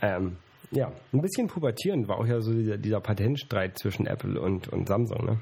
ähm, 0.03 0.37
ja, 0.71 0.93
ein 1.13 1.21
bisschen 1.23 1.47
pubertierend 1.47 2.09
war 2.09 2.19
auch 2.19 2.27
ja 2.27 2.41
so 2.41 2.53
dieser, 2.53 2.77
dieser 2.77 3.01
Patentstreit 3.01 3.79
zwischen 3.79 4.07
Apple 4.07 4.41
und, 4.41 4.69
und 4.69 4.89
Samsung. 4.89 5.25
Ne? 5.25 5.41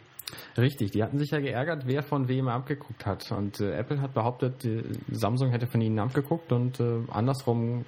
Richtig, 0.57 0.93
die 0.93 1.03
hatten 1.03 1.19
sich 1.19 1.31
ja 1.31 1.41
geärgert, 1.41 1.85
wer 1.87 2.03
von 2.03 2.29
wem 2.29 2.49
abgeguckt 2.49 3.07
hat. 3.07 3.31
Und 3.33 3.61
äh, 3.61 3.73
Apple 3.77 4.01
hat 4.01 4.15
behauptet, 4.15 4.65
äh, 4.65 4.83
Samsung 5.11 5.51
hätte 5.51 5.67
von 5.67 5.81
ihnen 5.81 5.99
abgeguckt 5.99 6.53
und 6.53 6.81
äh, 6.81 7.01
andersrum 7.11 7.85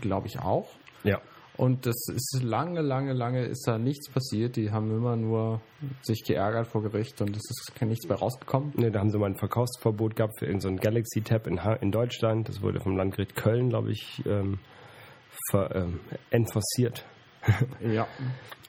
glaube 0.00 0.26
ich 0.26 0.40
auch. 0.40 0.68
Ja. 1.04 1.20
Und 1.56 1.86
das 1.86 1.96
ist 2.08 2.42
lange, 2.42 2.82
lange, 2.82 3.14
lange 3.14 3.44
ist 3.44 3.66
da 3.66 3.78
nichts 3.78 4.10
passiert. 4.10 4.56
Die 4.56 4.70
haben 4.70 4.90
immer 4.90 5.16
nur 5.16 5.60
sich 6.02 6.22
geärgert 6.24 6.66
vor 6.66 6.82
Gericht 6.82 7.20
und 7.22 7.30
es 7.30 7.42
ist 7.50 7.74
kein 7.74 7.88
nichts 7.88 8.06
mehr 8.08 8.18
rausgekommen. 8.18 8.72
Ne, 8.76 8.90
da 8.90 9.00
haben 9.00 9.10
sie 9.10 9.18
mal 9.18 9.30
ein 9.30 9.36
Verkaufsverbot 9.36 10.16
gehabt 10.16 10.38
für 10.38 10.46
irgendein 10.46 10.76
so 10.76 10.82
Galaxy 10.82 11.22
Tab 11.22 11.46
in, 11.46 11.58
in 11.80 11.90
Deutschland. 11.90 12.48
Das 12.48 12.60
wurde 12.60 12.80
vom 12.80 12.96
Landgericht 12.96 13.36
Köln, 13.36 13.70
glaube 13.70 13.92
ich, 13.92 14.22
ähm, 14.26 14.58
ver, 15.50 15.74
ähm, 15.74 16.00
enforciert. 16.30 17.06
ja. 17.80 18.06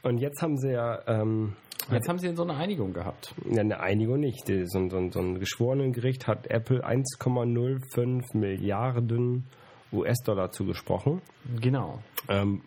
Und 0.04 0.19
jetzt 0.19 0.41
haben 0.41 0.58
sie 0.58 0.71
ja. 0.71 1.02
Ähm, 1.08 1.56
jetzt 1.91 2.08
haben 2.08 2.19
sie 2.19 2.34
so 2.36 2.43
eine 2.43 2.56
Einigung 2.56 2.93
gehabt. 2.93 3.34
Ja, 3.50 3.62
eine 3.62 3.82
Einigung 3.82 4.19
nicht. 4.21 4.47
So, 4.47 4.88
so, 4.88 5.10
so 5.12 5.19
ein 5.19 5.39
geschworenen 5.39 5.91
Gericht 5.91 6.28
hat 6.28 6.47
Apple 6.47 6.86
1,05 6.86 8.38
Milliarden 8.38 9.45
US-Dollar 9.91 10.52
zugesprochen. 10.52 11.21
Genau. 11.62 12.00
Ähm, 12.30 12.62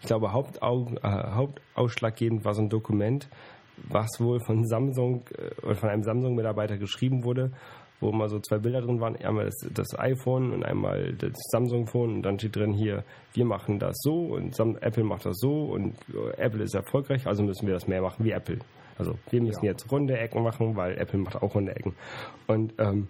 ich 0.00 0.06
glaube, 0.06 0.32
Hauptau 0.32 0.88
äh, 1.02 1.08
hauptausschlaggebend 1.08 2.44
war 2.44 2.54
so 2.54 2.62
ein 2.62 2.68
Dokument, 2.68 3.28
was 3.76 4.08
wohl 4.18 4.40
von 4.40 4.64
Samsung 4.66 5.24
äh, 5.36 5.66
oder 5.66 5.76
von 5.76 5.88
einem 5.90 6.02
Samsung-Mitarbeiter 6.02 6.78
geschrieben 6.78 7.24
wurde, 7.24 7.52
wo 8.00 8.10
mal 8.10 8.28
so 8.28 8.40
zwei 8.40 8.58
Bilder 8.58 8.80
drin 8.80 9.00
waren, 9.00 9.16
einmal 9.16 9.46
das, 9.46 9.66
das 9.72 9.98
iPhone 9.98 10.52
und 10.52 10.64
einmal 10.64 11.12
das 11.14 11.32
Samsung-Phone 11.50 12.16
und 12.16 12.22
dann 12.22 12.38
steht 12.38 12.56
drin 12.56 12.72
hier, 12.72 13.04
wir 13.34 13.44
machen 13.44 13.78
das 13.78 13.96
so 14.00 14.34
und 14.34 14.54
Sam 14.54 14.76
Apple 14.80 15.04
macht 15.04 15.24
das 15.24 15.38
so 15.38 15.66
und 15.66 15.94
äh, 16.12 16.40
Apple 16.40 16.64
ist 16.64 16.74
erfolgreich, 16.74 17.26
also 17.26 17.42
müssen 17.42 17.66
wir 17.66 17.74
das 17.74 17.86
mehr 17.86 18.02
machen 18.02 18.24
wie 18.24 18.32
Apple. 18.32 18.58
Also 18.98 19.18
wir 19.30 19.40
müssen 19.40 19.64
ja. 19.64 19.72
jetzt 19.72 19.90
runde 19.90 20.18
Ecken 20.18 20.42
machen, 20.42 20.76
weil 20.76 20.98
Apple 20.98 21.18
macht 21.18 21.36
auch 21.36 21.54
runde 21.54 21.74
Ecken. 21.74 21.94
Und 22.46 22.74
ähm, 22.78 23.08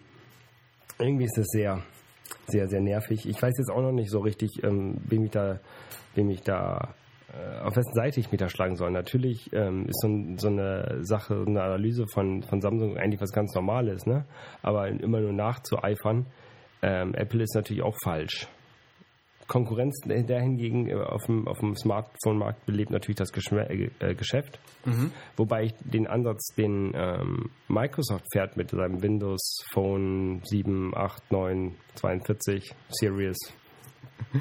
irgendwie 0.99 1.25
ist 1.25 1.37
das 1.37 1.47
sehr, 1.49 1.83
sehr, 2.47 2.69
sehr 2.69 2.81
nervig. 2.81 3.29
Ich 3.29 3.41
weiß 3.41 3.55
jetzt 3.59 3.71
auch 3.71 3.83
noch 3.83 3.93
nicht 3.93 4.11
so 4.11 4.21
richtig, 4.21 4.63
ähm, 4.63 4.99
wem 5.05 5.25
ich 5.25 5.31
da, 5.31 5.61
wem 6.15 6.31
ich 6.31 6.43
da, 6.43 6.95
äh, 7.33 7.61
auf 7.61 7.77
wessen 7.77 7.95
Seite 7.95 8.21
ich 8.21 8.31
mich 8.31 8.39
da 8.39 8.49
schlagen 8.49 8.77
soll. 8.77 8.91
Natürlich 8.91 9.53
ähm, 9.53 9.87
ist 9.87 10.01
so, 10.01 10.09
so, 10.37 10.49
eine 10.49 10.99
Sache, 11.05 11.45
eine 11.47 11.63
Analyse 11.63 12.07
von, 12.13 12.43
von 12.43 12.61
Samsung 12.61 12.97
eigentlich 12.97 13.21
was 13.21 13.33
ganz 13.33 13.55
Normales, 13.55 14.07
ne? 14.07 14.25
Aber 14.63 14.89
immer 14.89 15.21
nur 15.21 15.33
nachzueifern, 15.33 16.27
ähm, 16.83 17.15
Apple 17.15 17.43
ist 17.43 17.55
natürlich 17.55 17.83
auch 17.83 17.97
falsch. 18.03 18.49
Konkurrenz 19.49 20.01
dahingegen 20.05 20.89
äh, 20.89 20.95
auf 20.95 21.27
dem, 21.27 21.47
auf 21.49 21.59
dem 21.59 21.77
Smartphone-Markt 21.77 22.67
belebt 22.67 22.91
natürlich 22.91 23.17
das 23.17 23.31
äh, 23.53 23.91
äh, 23.99 24.15
Geschäft. 24.15 24.61
Mhm. 24.85 25.13
Wobei 25.37 25.65
ich 25.65 25.75
den 25.81 26.07
Ansatz, 26.07 26.55
den 26.57 26.93
ähm, 26.95 27.51
Microsoft 27.69 28.25
fährt 28.33 28.57
mit 28.57 28.71
seinem 28.71 29.03
Windows 29.03 29.65
Phone 29.73 30.41
7, 30.45 30.97
8, 30.97 31.33
9, 31.33 31.75
42, 31.95 32.75
Series, 32.91 33.39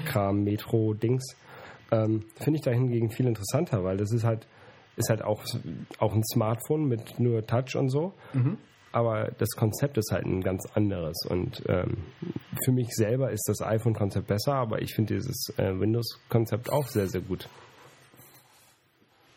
Kram, 0.05 0.43
Metro, 0.43 0.93
Dings, 0.93 1.35
ähm, 1.91 2.25
finde 2.35 2.57
ich 2.59 2.63
dahingegen 2.63 3.09
viel 3.09 3.27
interessanter, 3.27 3.83
weil 3.83 3.97
das 3.97 4.11
ist 4.11 4.23
halt, 4.23 4.47
ist 4.95 5.09
halt 5.09 5.23
auch, 5.23 5.43
auch 5.99 6.13
ein 6.13 6.23
Smartphone 6.23 6.85
mit 6.85 7.19
nur 7.19 7.45
Touch 7.45 7.75
und 7.75 7.89
so. 7.89 8.13
Mhm 8.33 8.57
aber 8.91 9.31
das 9.37 9.49
Konzept 9.51 9.97
ist 9.97 10.11
halt 10.11 10.25
ein 10.25 10.41
ganz 10.41 10.65
anderes. 10.73 11.17
Und 11.29 11.63
ähm, 11.67 11.97
für 12.65 12.71
mich 12.71 12.89
selber 12.91 13.31
ist 13.31 13.45
das 13.47 13.61
iPhone-Konzept 13.61 14.27
besser, 14.27 14.55
aber 14.55 14.81
ich 14.81 14.93
finde 14.93 15.15
dieses 15.15 15.53
äh, 15.57 15.79
Windows-Konzept 15.79 16.71
auch 16.71 16.87
sehr, 16.87 17.07
sehr 17.07 17.21
gut. 17.21 17.47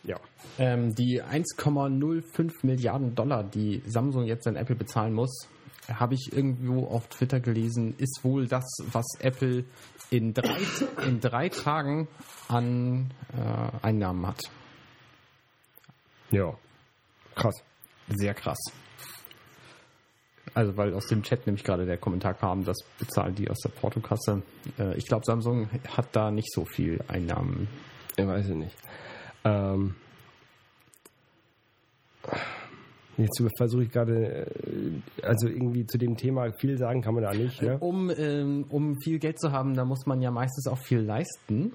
Ja. 0.02 0.18
Ähm, 0.58 0.94
die 0.94 1.22
1,05 1.22 2.52
Milliarden 2.62 3.14
Dollar, 3.14 3.42
die 3.42 3.82
Samsung 3.86 4.24
jetzt 4.24 4.46
an 4.46 4.56
Apple 4.56 4.76
bezahlen 4.76 5.14
muss, 5.14 5.48
habe 5.92 6.14
ich 6.14 6.32
irgendwo 6.32 6.86
auf 6.86 7.08
Twitter 7.08 7.40
gelesen, 7.40 7.94
ist 7.98 8.20
wohl 8.22 8.46
das, 8.46 8.64
was 8.92 9.06
Apple 9.20 9.64
in 10.10 10.32
drei, 10.32 10.58
in 11.06 11.20
drei 11.20 11.48
Tagen 11.48 12.08
an 12.48 13.10
äh, 13.32 13.84
Einnahmen 13.86 14.26
hat. 14.26 14.40
Ja, 16.30 16.54
krass. 17.34 17.62
Sehr 18.08 18.34
krass. 18.34 18.58
Also 20.54 20.76
weil 20.76 20.94
aus 20.94 21.06
dem 21.06 21.22
Chat 21.22 21.46
nämlich 21.46 21.64
gerade 21.64 21.84
der 21.84 21.98
Kommentar 21.98 22.34
kam, 22.34 22.64
das 22.64 22.76
bezahlen 22.98 23.34
die 23.34 23.50
aus 23.50 23.58
der 23.58 23.70
Portokasse. 23.70 24.42
Äh, 24.78 24.96
ich 24.96 25.06
glaube, 25.06 25.24
Samsung 25.24 25.68
hat 25.96 26.08
da 26.12 26.30
nicht 26.30 26.52
so 26.52 26.64
viel 26.64 27.02
Einnahmen. 27.08 27.68
Ich 28.16 28.26
weiß 28.26 28.46
es 28.46 28.54
nicht. 28.54 28.76
Ähm, 29.44 29.96
jetzt 33.16 33.42
versuche 33.56 33.82
ich 33.82 33.90
gerade, 33.90 34.46
äh, 34.46 35.26
also 35.26 35.48
irgendwie 35.48 35.86
zu 35.86 35.98
dem 35.98 36.16
Thema 36.16 36.52
viel 36.52 36.78
sagen 36.78 37.02
kann 37.02 37.14
man 37.14 37.24
da 37.24 37.34
nicht. 37.34 37.60
Ne? 37.60 37.78
Um, 37.78 38.10
ähm, 38.16 38.64
um 38.68 38.96
viel 39.00 39.18
Geld 39.18 39.40
zu 39.40 39.50
haben, 39.50 39.74
da 39.74 39.84
muss 39.84 40.06
man 40.06 40.22
ja 40.22 40.30
meistens 40.30 40.68
auch 40.68 40.78
viel 40.78 41.00
leisten. 41.00 41.72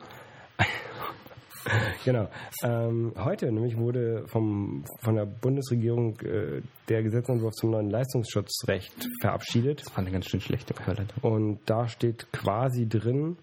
genau. 2.06 2.28
Ähm, 2.64 3.14
heute 3.18 3.52
nämlich 3.52 3.78
wurde 3.78 4.28
vom, 4.28 4.84
von 5.02 5.16
der 5.16 5.26
Bundesregierung 5.26 6.20
äh, 6.22 6.62
der 6.88 7.04
Gesetzentwurf 7.04 7.54
zum 7.54 7.72
neuen 7.72 7.90
Leistungsschutzrecht 7.90 9.08
verabschiedet. 9.22 9.82
Das 9.82 9.92
war 9.92 10.00
eine 10.00 10.12
ganz 10.12 10.28
schön 10.28 10.42
schlechte 10.42 10.74
Überleitung. 10.74 11.18
Und 11.22 11.60
da 11.66 11.88
steht 11.88 12.32
quasi 12.32 12.88
drin, 12.88 13.38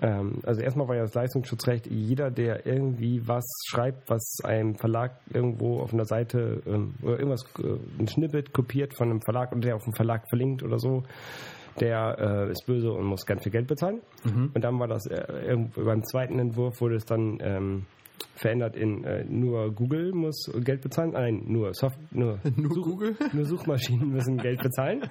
ähm, 0.00 0.40
also 0.44 0.60
erstmal 0.60 0.88
war 0.88 0.96
ja 0.96 1.02
das 1.02 1.14
Leistungsschutzrecht, 1.14 1.86
jeder, 1.86 2.30
der 2.30 2.66
irgendwie 2.66 3.26
was 3.26 3.44
schreibt, 3.66 4.10
was 4.10 4.38
einem 4.42 4.76
Verlag 4.76 5.12
irgendwo 5.32 5.80
auf 5.80 5.92
einer 5.92 6.04
Seite 6.04 6.62
ähm, 6.66 6.94
oder 7.02 7.18
irgendwas, 7.18 7.44
äh, 7.58 7.78
ein 7.98 8.08
Snippet 8.08 8.52
kopiert 8.52 8.96
von 8.96 9.10
einem 9.10 9.22
Verlag 9.22 9.52
und 9.52 9.64
der 9.64 9.76
auf 9.76 9.84
dem 9.84 9.94
Verlag 9.94 10.28
verlinkt 10.28 10.62
oder 10.62 10.78
so, 10.78 11.04
der 11.80 12.16
äh, 12.18 12.50
ist 12.50 12.66
böse 12.66 12.92
und 12.92 13.04
muss 13.04 13.26
ganz 13.26 13.42
viel 13.42 13.52
Geld 13.52 13.66
bezahlen. 13.66 14.00
Mhm. 14.24 14.50
Und 14.54 14.62
dann 14.62 14.78
war 14.78 14.88
das 14.88 15.06
äh, 15.06 15.56
beim 15.76 16.04
zweiten 16.04 16.38
Entwurf 16.38 16.80
wurde 16.80 16.96
es 16.96 17.04
dann 17.04 17.38
ähm, 17.40 17.86
verändert 18.36 18.76
in 18.76 19.04
äh, 19.04 19.24
nur 19.24 19.72
Google 19.72 20.12
muss 20.12 20.50
Geld 20.60 20.82
bezahlen. 20.82 21.12
Nein, 21.12 21.42
nur 21.46 21.74
Soft, 21.74 21.98
nur, 22.12 22.38
nur 22.56 22.72
Such, 22.72 22.84
Google, 22.84 23.16
nur 23.32 23.44
Suchmaschinen 23.44 24.10
müssen 24.10 24.38
Geld 24.38 24.62
bezahlen. 24.62 25.08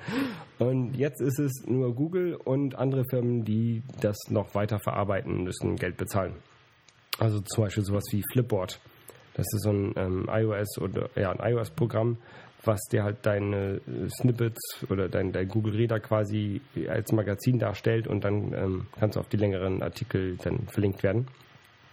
Und 0.59 0.95
jetzt 0.95 1.21
ist 1.21 1.39
es 1.39 1.65
nur 1.67 1.93
Google 1.95 2.35
und 2.35 2.75
andere 2.75 3.03
Firmen, 3.09 3.43
die 3.43 3.83
das 4.01 4.17
noch 4.29 4.55
weiter 4.55 4.79
verarbeiten, 4.79 5.43
müssen 5.43 5.75
Geld 5.75 5.97
bezahlen. 5.97 6.35
Also 7.19 7.39
zum 7.41 7.65
Beispiel 7.65 7.83
sowas 7.83 8.03
wie 8.11 8.23
Flipboard. 8.31 8.79
Das 9.35 9.45
ist 9.53 9.63
so 9.63 9.71
ein 9.71 9.93
ähm, 9.95 10.29
iOS 10.29 10.77
oder 10.79 11.09
ja 11.15 11.31
ein 11.31 11.53
iOS-Programm, 11.53 12.17
was 12.65 12.79
dir 12.91 13.03
halt 13.03 13.17
deine 13.25 13.81
äh, 13.87 14.09
Snippets 14.09 14.85
oder 14.89 15.09
dein, 15.09 15.31
dein 15.31 15.47
Google 15.47 15.75
Reader 15.75 15.99
quasi 15.99 16.61
als 16.87 17.11
Magazin 17.11 17.59
darstellt 17.59 18.07
und 18.07 18.23
dann 18.23 18.53
ähm, 18.53 18.87
kannst 18.99 19.15
du 19.15 19.19
auf 19.19 19.29
die 19.29 19.37
längeren 19.37 19.81
Artikel 19.83 20.37
dann 20.37 20.67
verlinkt 20.67 21.03
werden 21.03 21.27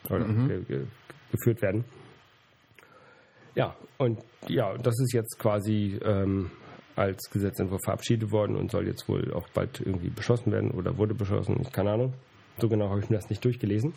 oder 0.09 0.26
mhm. 0.26 0.48
ge 0.48 0.62
ge 0.64 0.87
geführt 1.33 1.62
werden. 1.62 1.85
Ja, 3.54 3.76
und 3.98 4.20
ja, 4.48 4.76
das 4.78 4.98
ist 5.00 5.12
jetzt 5.12 5.38
quasi 5.38 5.98
ähm, 6.04 6.50
als 6.96 7.30
Gesetzentwurf 7.30 7.80
verabschiedet 7.85 8.30
worden 8.30 8.56
und 8.56 8.70
soll 8.70 8.87
jetzt 8.87 9.09
wohl 9.09 9.33
auch 9.33 9.48
bald 9.50 9.80
irgendwie 9.80 10.11
beschlossen 10.11 10.52
werden 10.52 10.70
oder 10.70 10.98
wurde 10.98 11.14
beschlossen, 11.14 11.64
keine 11.72 11.92
Ahnung. 11.92 12.14
So 12.59 12.68
genau 12.68 12.90
habe 12.90 13.00
ich 13.00 13.11
mir 13.11 13.16
das 13.16 13.30
nicht 13.30 13.44
durchgelesen. 13.44 13.94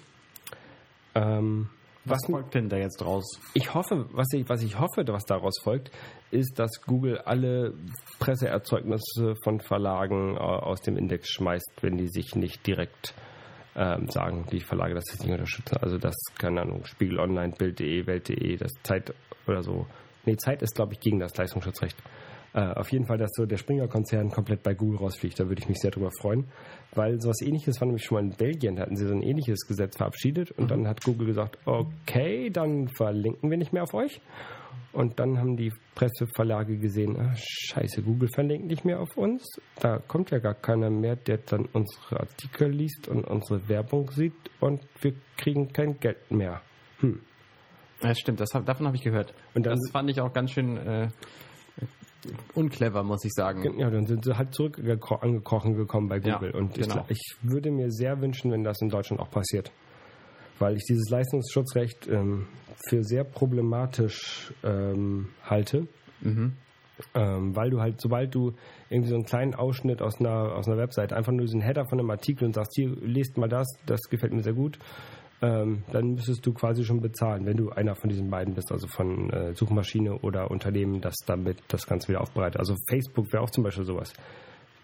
Ähm, 1.15 1.69
was, 2.05 2.21
was 2.23 2.31
folgt 2.31 2.55
denn 2.55 2.69
da 2.69 2.77
jetzt 2.77 3.01
draus? 3.01 3.39
Ich 3.53 3.73
hoffe, 3.73 4.07
was 4.11 4.27
ich, 4.33 4.47
was 4.49 4.61
ich 4.63 4.79
hoffe, 4.79 5.03
was 5.07 5.25
daraus 5.25 5.59
folgt, 5.61 5.91
ist, 6.31 6.59
dass 6.59 6.81
Google 6.85 7.19
alle 7.19 7.73
Presseerzeugnisse 8.19 9.35
von 9.43 9.59
Verlagen 9.59 10.35
äh, 10.35 10.39
aus 10.39 10.81
dem 10.81 10.97
Index 10.97 11.29
schmeißt, 11.29 11.71
wenn 11.81 11.97
die 11.97 12.07
sich 12.07 12.35
nicht 12.35 12.65
direkt 12.67 13.13
ähm, 13.75 14.09
sagen, 14.09 14.45
die 14.51 14.59
Verlage 14.59 14.95
das 14.95 15.05
jetzt 15.11 15.23
nicht 15.23 15.31
unterstützen. 15.31 15.77
Also 15.81 15.97
das, 15.97 16.15
keine 16.37 16.61
Ahnung, 16.61 16.85
Spiegel 16.85 17.19
Online, 17.19 17.53
Bild.de, 17.57 18.05
Welt.de, 18.05 18.57
das 18.57 18.71
Zeit 18.83 19.13
oder 19.47 19.63
so. 19.63 19.87
Nee, 20.25 20.37
Zeit 20.37 20.61
ist, 20.61 20.75
glaube 20.75 20.93
ich, 20.93 20.99
gegen 20.99 21.19
das 21.19 21.35
Leistungsschutzrecht. 21.35 21.97
Äh, 22.53 22.61
auf 22.61 22.91
jeden 22.91 23.05
Fall, 23.05 23.17
dass 23.17 23.31
so 23.33 23.45
der 23.45 23.57
Springer-Konzern 23.57 24.29
komplett 24.29 24.61
bei 24.61 24.75
Google 24.75 24.99
rausfliegt. 24.99 25.39
Da 25.39 25.47
würde 25.47 25.61
ich 25.61 25.67
mich 25.67 25.79
sehr 25.79 25.91
drüber 25.91 26.11
freuen. 26.21 26.45
Weil 26.93 27.19
sowas 27.19 27.41
ähnliches 27.41 27.81
war 27.81 27.87
nämlich 27.87 28.05
schon 28.05 28.15
mal 28.15 28.31
in 28.31 28.37
Belgien. 28.37 28.75
Da 28.75 28.83
hatten 28.83 28.95
sie 28.95 29.07
so 29.07 29.13
ein 29.13 29.23
ähnliches 29.23 29.65
Gesetz 29.67 29.97
verabschiedet 29.97 30.51
und 30.51 30.65
mhm. 30.65 30.69
dann 30.69 30.87
hat 30.87 31.03
Google 31.03 31.27
gesagt, 31.27 31.57
okay, 31.65 32.49
dann 32.51 32.87
verlinken 32.89 33.49
wir 33.49 33.57
nicht 33.57 33.73
mehr 33.73 33.83
auf 33.83 33.93
euch. 33.93 34.21
Und 34.91 35.19
dann 35.19 35.39
haben 35.39 35.57
die 35.57 35.73
Presseverlage 35.95 36.77
gesehen, 36.77 37.17
ah, 37.19 37.33
scheiße, 37.35 38.03
Google 38.03 38.29
verlinkt 38.29 38.67
nicht 38.67 38.85
mehr 38.85 38.99
auf 38.99 39.17
uns. 39.17 39.43
Da 39.79 39.97
kommt 39.97 40.29
ja 40.29 40.37
gar 40.37 40.53
keiner 40.53 40.91
mehr, 40.91 41.15
der 41.15 41.39
dann 41.39 41.67
unsere 41.73 42.19
Artikel 42.19 42.69
liest 42.69 43.07
und 43.07 43.25
unsere 43.25 43.67
Werbung 43.67 44.11
sieht 44.11 44.35
und 44.59 44.81
wir 45.01 45.13
kriegen 45.35 45.73
kein 45.73 45.99
Geld 45.99 46.29
mehr. 46.29 46.61
Hm. 46.99 47.19
Ja, 48.03 48.13
stimmt, 48.13 48.39
das, 48.39 48.49
davon 48.49 48.85
habe 48.85 48.95
ich 48.95 49.01
gehört. 49.01 49.33
Und 49.55 49.65
das 49.65 49.79
fand 49.91 50.11
ich 50.11 50.21
auch 50.21 50.31
ganz 50.31 50.51
schön 50.51 50.77
äh, 50.77 51.07
unclever, 52.53 53.03
muss 53.03 53.23
ich 53.25 53.33
sagen. 53.33 53.79
Ja, 53.79 53.89
dann 53.89 54.05
sind 54.05 54.25
sie 54.25 54.37
halt 54.37 54.53
zurück 54.53 54.79
angekrochen 55.21 55.75
gekommen 55.75 56.07
bei 56.07 56.19
Google. 56.19 56.51
Ja, 56.53 56.59
und 56.59 56.73
genau. 56.73 57.05
ich, 57.09 57.17
ich, 57.17 57.37
würde 57.41 57.71
mir 57.71 57.91
sehr 57.91 58.21
wünschen, 58.21 58.51
wenn 58.51 58.63
das 58.63 58.81
in 58.81 58.89
Deutschland 58.89 59.21
auch 59.21 59.31
passiert. 59.31 59.71
Weil 60.59 60.75
ich 60.75 60.83
dieses 60.87 61.09
Leistungsschutzrecht 61.09 62.07
ähm, 62.07 62.47
für 62.87 63.03
sehr 63.03 63.23
problematisch 63.23 64.53
ähm, 64.63 65.29
halte. 65.43 65.87
Ähm, 67.15 67.55
weil 67.55 67.69
du 67.69 67.81
halt, 67.81 67.99
sobald 67.99 68.33
du 68.33 68.53
irgendwie 68.89 69.09
so 69.09 69.15
einen 69.15 69.25
kleinen 69.25 69.55
Ausschnitt 69.55 70.01
aus 70.01 70.19
einer, 70.19 70.55
aus 70.55 70.67
einer 70.67 70.77
Webseite, 70.77 71.15
einfach 71.15 71.31
nur 71.31 71.47
so 71.47 71.53
einen 71.53 71.61
Header 71.61 71.85
von 71.85 71.99
einem 71.99 72.09
Artikel 72.11 72.45
und 72.45 72.53
sagst, 72.53 72.73
hier, 72.75 72.89
lest 73.01 73.37
mal 73.37 73.49
das, 73.49 73.67
das 73.85 74.01
gefällt 74.09 74.31
mir 74.31 74.43
sehr 74.43 74.53
gut, 74.53 74.77
ähm, 75.43 75.83
dann 75.91 76.13
müsstest 76.15 76.45
du 76.45 76.53
quasi 76.53 76.85
schon 76.85 77.01
bezahlen, 77.01 77.45
wenn 77.45 77.57
du 77.57 77.69
einer 77.69 77.95
von 77.95 78.09
diesen 78.09 78.29
beiden 78.29 78.53
bist, 78.53 78.71
also 78.71 78.87
von 78.87 79.29
äh, 79.29 79.53
Suchmaschine 79.53 80.19
oder 80.19 80.49
Unternehmen, 80.49 81.01
das 81.01 81.15
damit 81.25 81.57
das 81.67 81.85
Ganze 81.85 82.07
wieder 82.07 82.21
aufbereitet. 82.21 82.59
Also 82.59 82.75
Facebook 82.89 83.31
wäre 83.33 83.43
auch 83.43 83.49
zum 83.49 83.65
Beispiel 83.65 83.83
sowas. 83.83 84.13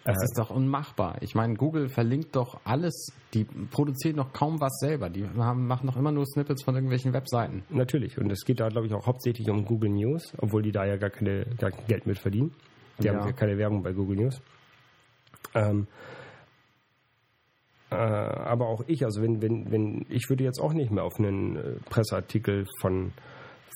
Das 0.03 0.17
ist 0.23 0.37
doch 0.37 0.49
unmachbar. 0.49 1.17
Ich 1.21 1.35
meine, 1.35 1.53
Google 1.55 1.87
verlinkt 1.87 2.35
doch 2.35 2.59
alles. 2.65 3.11
Die 3.33 3.43
produzieren 3.43 4.17
doch 4.17 4.33
kaum 4.33 4.59
was 4.59 4.77
selber. 4.79 5.09
Die 5.09 5.25
haben, 5.37 5.67
machen 5.67 5.87
doch 5.87 5.95
immer 5.97 6.11
nur 6.11 6.25
Snippets 6.25 6.63
von 6.63 6.73
irgendwelchen 6.73 7.13
Webseiten. 7.13 7.63
Natürlich. 7.69 8.17
Und 8.17 8.31
es 8.31 8.43
geht 8.43 8.59
da, 8.59 8.69
glaube 8.69 8.87
ich, 8.87 8.93
auch 8.93 9.05
hauptsächlich 9.05 9.49
um 9.49 9.65
Google 9.65 9.91
News, 9.91 10.33
obwohl 10.37 10.61
die 10.61 10.71
da 10.71 10.85
ja 10.85 10.97
gar, 10.97 11.09
keine, 11.09 11.45
gar 11.57 11.71
kein 11.71 11.85
Geld 11.87 12.05
mit 12.07 12.17
verdienen. 12.17 12.53
Die 12.99 13.07
Ja. 13.07 13.13
haben 13.13 13.27
ja 13.27 13.33
keine 13.33 13.57
Werbung 13.57 13.83
bei 13.83 13.93
Google 13.93 14.17
News. 14.17 14.41
Ähm, 15.53 15.87
äh, 15.87 16.18
aber 17.95 18.67
auch 18.67 18.83
ich, 18.87 19.03
also 19.03 19.21
wenn, 19.21 19.41
wenn, 19.41 19.71
wenn, 19.71 20.05
ich 20.09 20.29
würde 20.29 20.43
jetzt 20.43 20.59
auch 20.59 20.73
nicht 20.73 20.91
mehr 20.91 21.03
auf 21.03 21.17
einen 21.17 21.55
äh, 21.55 21.61
Presseartikel 21.89 22.65
von, 22.79 23.13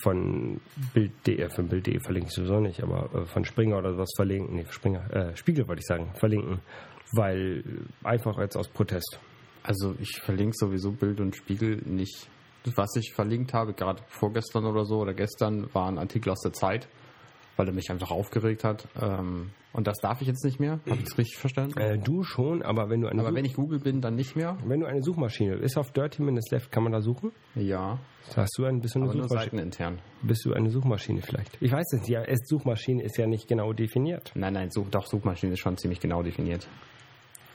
von 0.03 0.61
Bild.de, 0.93 1.49
von 1.49 1.67
Bild.de 1.67 1.99
verlinke 1.99 2.27
ich 2.29 2.35
sowieso 2.35 2.59
nicht, 2.59 2.83
aber 2.83 3.09
äh, 3.13 3.25
von 3.25 3.43
Springer 3.43 3.77
oder 3.77 3.97
was 3.97 4.11
verlinken, 4.15 4.55
nee, 4.55 4.65
Springer, 4.69 5.11
äh, 5.11 5.35
Spiegel 5.35 5.67
wollte 5.67 5.79
ich 5.79 5.87
sagen, 5.87 6.11
verlinken, 6.15 6.59
weil 7.13 7.63
äh, 7.65 8.07
einfach 8.07 8.37
jetzt 8.37 8.55
aus 8.55 8.67
Protest. 8.67 9.19
Also 9.63 9.95
ich 9.99 10.19
verlinke 10.21 10.53
sowieso 10.55 10.91
Bild 10.91 11.19
und 11.19 11.35
Spiegel 11.35 11.81
nicht. 11.85 12.27
Was 12.75 12.95
ich 12.95 13.13
verlinkt 13.13 13.53
habe, 13.53 13.73
gerade 13.73 14.01
vorgestern 14.07 14.65
oder 14.65 14.85
so 14.85 14.99
oder 14.99 15.13
gestern, 15.13 15.73
war 15.73 15.87
ein 15.87 15.97
Artikel 15.97 16.29
aus 16.29 16.41
der 16.41 16.53
Zeit, 16.53 16.87
weil 17.57 17.67
er 17.67 17.73
mich 17.73 17.89
einfach 17.91 18.11
aufgeregt 18.11 18.63
hat. 18.63 18.87
Ähm, 19.01 19.51
und 19.73 19.87
das 19.87 19.97
darf 19.97 20.21
ich 20.21 20.27
jetzt 20.27 20.43
nicht 20.45 20.59
mehr. 20.59 20.79
Habe 20.87 20.97
ich 20.99 21.03
das 21.05 21.17
richtig 21.17 21.37
verstanden? 21.37 21.79
Äh, 21.79 21.97
du 21.97 22.23
schon, 22.23 22.61
aber 22.61 22.89
wenn 22.89 23.01
du 23.01 23.07
eine 23.07 23.21
Aber 23.21 23.29
Such- 23.29 23.35
wenn 23.37 23.45
ich 23.45 23.53
Google 23.55 23.79
bin, 23.79 24.01
dann 24.01 24.15
nicht 24.15 24.35
mehr. 24.35 24.57
wenn 24.65 24.79
du 24.79 24.85
eine 24.85 25.01
Suchmaschine 25.01 25.55
ist 25.55 25.77
auf 25.77 25.91
Dirty 25.91 26.21
Minutes 26.21 26.51
Left, 26.51 26.71
kann 26.71 26.83
man 26.83 26.91
da 26.91 27.01
suchen? 27.01 27.31
Ja, 27.55 27.97
Hast 28.35 28.57
du 28.57 28.65
ein 28.65 28.79
bisschen 28.79 29.03
eine 29.03 29.11
Suchmaschine? 29.11 29.39
seitenintern. 29.41 29.99
Bist 30.21 30.45
du 30.45 30.53
eine 30.53 30.69
Suchmaschine 30.69 31.21
vielleicht? 31.21 31.57
Ich 31.59 31.71
weiß 31.71 31.85
es 31.93 32.01
nicht. 32.01 32.09
Ja, 32.09 32.21
es- 32.23 32.47
Suchmaschine 32.47 33.03
ist 33.03 33.17
ja 33.17 33.27
nicht 33.27 33.47
genau 33.47 33.73
definiert. 33.73 34.31
Nein, 34.35 34.53
nein, 34.53 34.69
Such, 34.71 34.87
doch, 34.91 35.07
Suchmaschine 35.07 35.53
ist 35.53 35.59
schon 35.59 35.75
ziemlich 35.77 35.99
genau 35.99 36.23
definiert. 36.23 36.67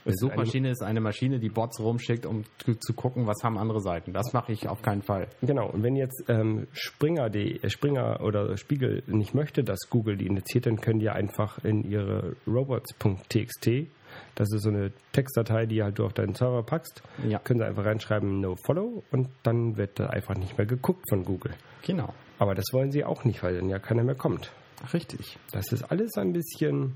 Eine 0.09 0.17
Suchmaschine 0.17 0.69
ist 0.71 0.81
eine 0.83 1.01
Maschine, 1.01 1.39
die 1.39 1.49
Bots 1.49 1.79
rumschickt, 1.79 2.25
um 2.25 2.43
zu, 2.57 2.75
zu 2.75 2.93
gucken, 2.93 3.27
was 3.27 3.43
haben 3.43 3.57
andere 3.57 3.81
Seiten. 3.81 4.13
Das 4.13 4.33
mache 4.33 4.51
ich 4.51 4.67
auf 4.67 4.81
keinen 4.81 5.01
Fall. 5.01 5.27
Genau. 5.41 5.69
Und 5.69 5.83
wenn 5.83 5.95
jetzt 5.95 6.23
ähm, 6.27 6.67
Springer, 6.73 7.29
die, 7.29 7.61
äh, 7.63 7.69
Springer 7.69 8.21
oder 8.21 8.57
Spiegel 8.57 9.03
nicht 9.07 9.33
möchte, 9.35 9.63
dass 9.63 9.79
Google 9.89 10.17
die 10.17 10.27
indiziert, 10.27 10.65
dann 10.65 10.81
können 10.81 10.99
die 10.99 11.09
einfach 11.09 11.63
in 11.63 11.83
ihre 11.89 12.35
robots.txt, 12.47 13.87
das 14.35 14.51
ist 14.53 14.63
so 14.63 14.69
eine 14.69 14.91
Textdatei, 15.11 15.65
die 15.65 15.83
halt 15.83 15.99
du 15.99 16.05
auf 16.05 16.13
deinen 16.13 16.33
Server 16.33 16.63
packst, 16.63 17.01
Ja. 17.27 17.39
können 17.39 17.59
sie 17.59 17.65
einfach 17.65 17.85
reinschreiben 17.85 18.41
No 18.41 18.55
Follow 18.65 19.03
und 19.11 19.29
dann 19.43 19.77
wird 19.77 19.99
da 19.99 20.07
einfach 20.07 20.35
nicht 20.35 20.57
mehr 20.57 20.65
geguckt 20.65 21.03
von 21.09 21.23
Google. 21.23 21.53
Genau. 21.85 22.13
Aber 22.39 22.55
das 22.55 22.65
wollen 22.71 22.91
sie 22.91 23.03
auch 23.03 23.23
nicht, 23.25 23.43
weil 23.43 23.55
dann 23.59 23.69
ja 23.69 23.79
keiner 23.79 24.03
mehr 24.03 24.15
kommt. 24.15 24.51
Richtig. 24.93 25.37
Das 25.51 25.71
ist 25.71 25.83
alles 25.83 26.13
ein 26.17 26.31
bisschen. 26.33 26.95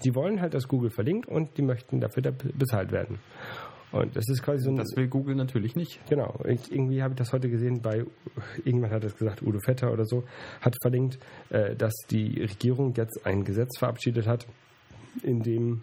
Sie 0.00 0.14
wollen 0.14 0.40
halt, 0.40 0.54
dass 0.54 0.68
Google 0.68 0.90
verlinkt 0.90 1.28
und 1.28 1.56
die 1.56 1.62
möchten 1.62 2.00
dafür 2.00 2.22
da 2.22 2.30
bezahlt 2.30 2.90
werden. 2.92 3.18
Und 3.92 4.14
das 4.14 4.28
ist 4.28 4.42
quasi 4.42 4.62
so 4.62 4.70
ein. 4.70 4.76
Das 4.76 4.94
will 4.96 5.08
Google 5.08 5.34
natürlich 5.34 5.74
nicht. 5.74 6.00
genau. 6.08 6.38
Ich, 6.46 6.70
irgendwie 6.70 7.02
habe 7.02 7.14
ich 7.14 7.18
das 7.18 7.32
heute 7.32 7.50
gesehen 7.50 7.82
bei. 7.82 8.04
Irgendwann 8.64 8.90
hat 8.90 9.04
es 9.04 9.16
gesagt, 9.16 9.42
Udo 9.42 9.58
Vetter 9.64 9.92
oder 9.92 10.04
so, 10.04 10.24
hat 10.60 10.76
verlinkt, 10.80 11.18
äh, 11.50 11.74
dass 11.74 11.92
die 12.10 12.40
Regierung 12.40 12.94
jetzt 12.96 13.26
ein 13.26 13.44
Gesetz 13.44 13.78
verabschiedet 13.78 14.26
hat, 14.26 14.46
in 15.22 15.42
dem 15.42 15.82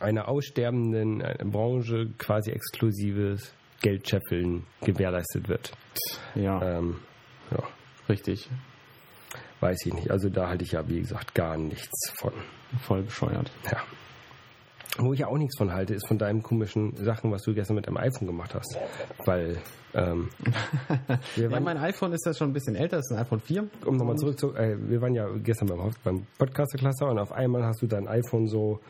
einer 0.00 0.28
aussterbenden 0.28 1.22
Branche 1.50 2.10
quasi 2.18 2.50
exklusives 2.50 3.54
Geldscheffeln 3.82 4.64
gewährleistet 4.82 5.48
wird. 5.48 5.72
Ja, 6.34 6.78
Ähm, 6.78 6.96
ja, 7.50 7.62
richtig. 8.08 8.48
Weiß 9.60 9.86
ich 9.86 9.94
nicht. 9.94 10.10
Also 10.10 10.28
da 10.28 10.48
halte 10.48 10.64
ich 10.64 10.72
ja, 10.72 10.88
wie 10.88 11.00
gesagt, 11.00 11.34
gar 11.34 11.56
nichts 11.56 12.12
von. 12.18 12.32
Voll 12.82 13.02
bescheuert. 13.02 13.50
Ja. 13.70 13.78
Wo 14.98 15.12
ich 15.12 15.20
ja 15.20 15.26
auch 15.26 15.36
nichts 15.36 15.58
von 15.58 15.72
halte, 15.72 15.94
ist 15.94 16.08
von 16.08 16.16
deinen 16.16 16.42
komischen 16.42 16.96
Sachen, 16.96 17.30
was 17.30 17.42
du 17.42 17.52
gestern 17.52 17.76
mit 17.76 17.86
deinem 17.86 17.98
iPhone 17.98 18.26
gemacht 18.26 18.54
hast. 18.54 18.78
Weil, 19.26 19.58
ähm, 19.92 20.30
wir 21.36 21.50
Ja, 21.50 21.60
mein 21.60 21.76
iPhone 21.76 22.12
ist 22.12 22.24
ja 22.24 22.32
schon 22.32 22.50
ein 22.50 22.52
bisschen 22.54 22.76
älter, 22.76 22.96
das 22.96 23.10
ist 23.10 23.12
ein 23.16 23.22
iPhone 23.22 23.40
4. 23.40 23.68
um 23.84 23.96
nochmal 23.96 24.16
zurück 24.16 24.38
zu, 24.38 24.54
äh, 24.54 24.76
wir 24.88 25.02
waren 25.02 25.14
ja 25.14 25.28
gestern 25.42 25.68
beim, 25.68 25.90
beim 26.02 26.26
Podcaster-Cluster 26.38 27.10
und 27.10 27.18
auf 27.18 27.30
einmal 27.32 27.64
hast 27.64 27.82
du 27.82 27.86
dein 27.86 28.08
iPhone 28.08 28.48
so 28.48 28.80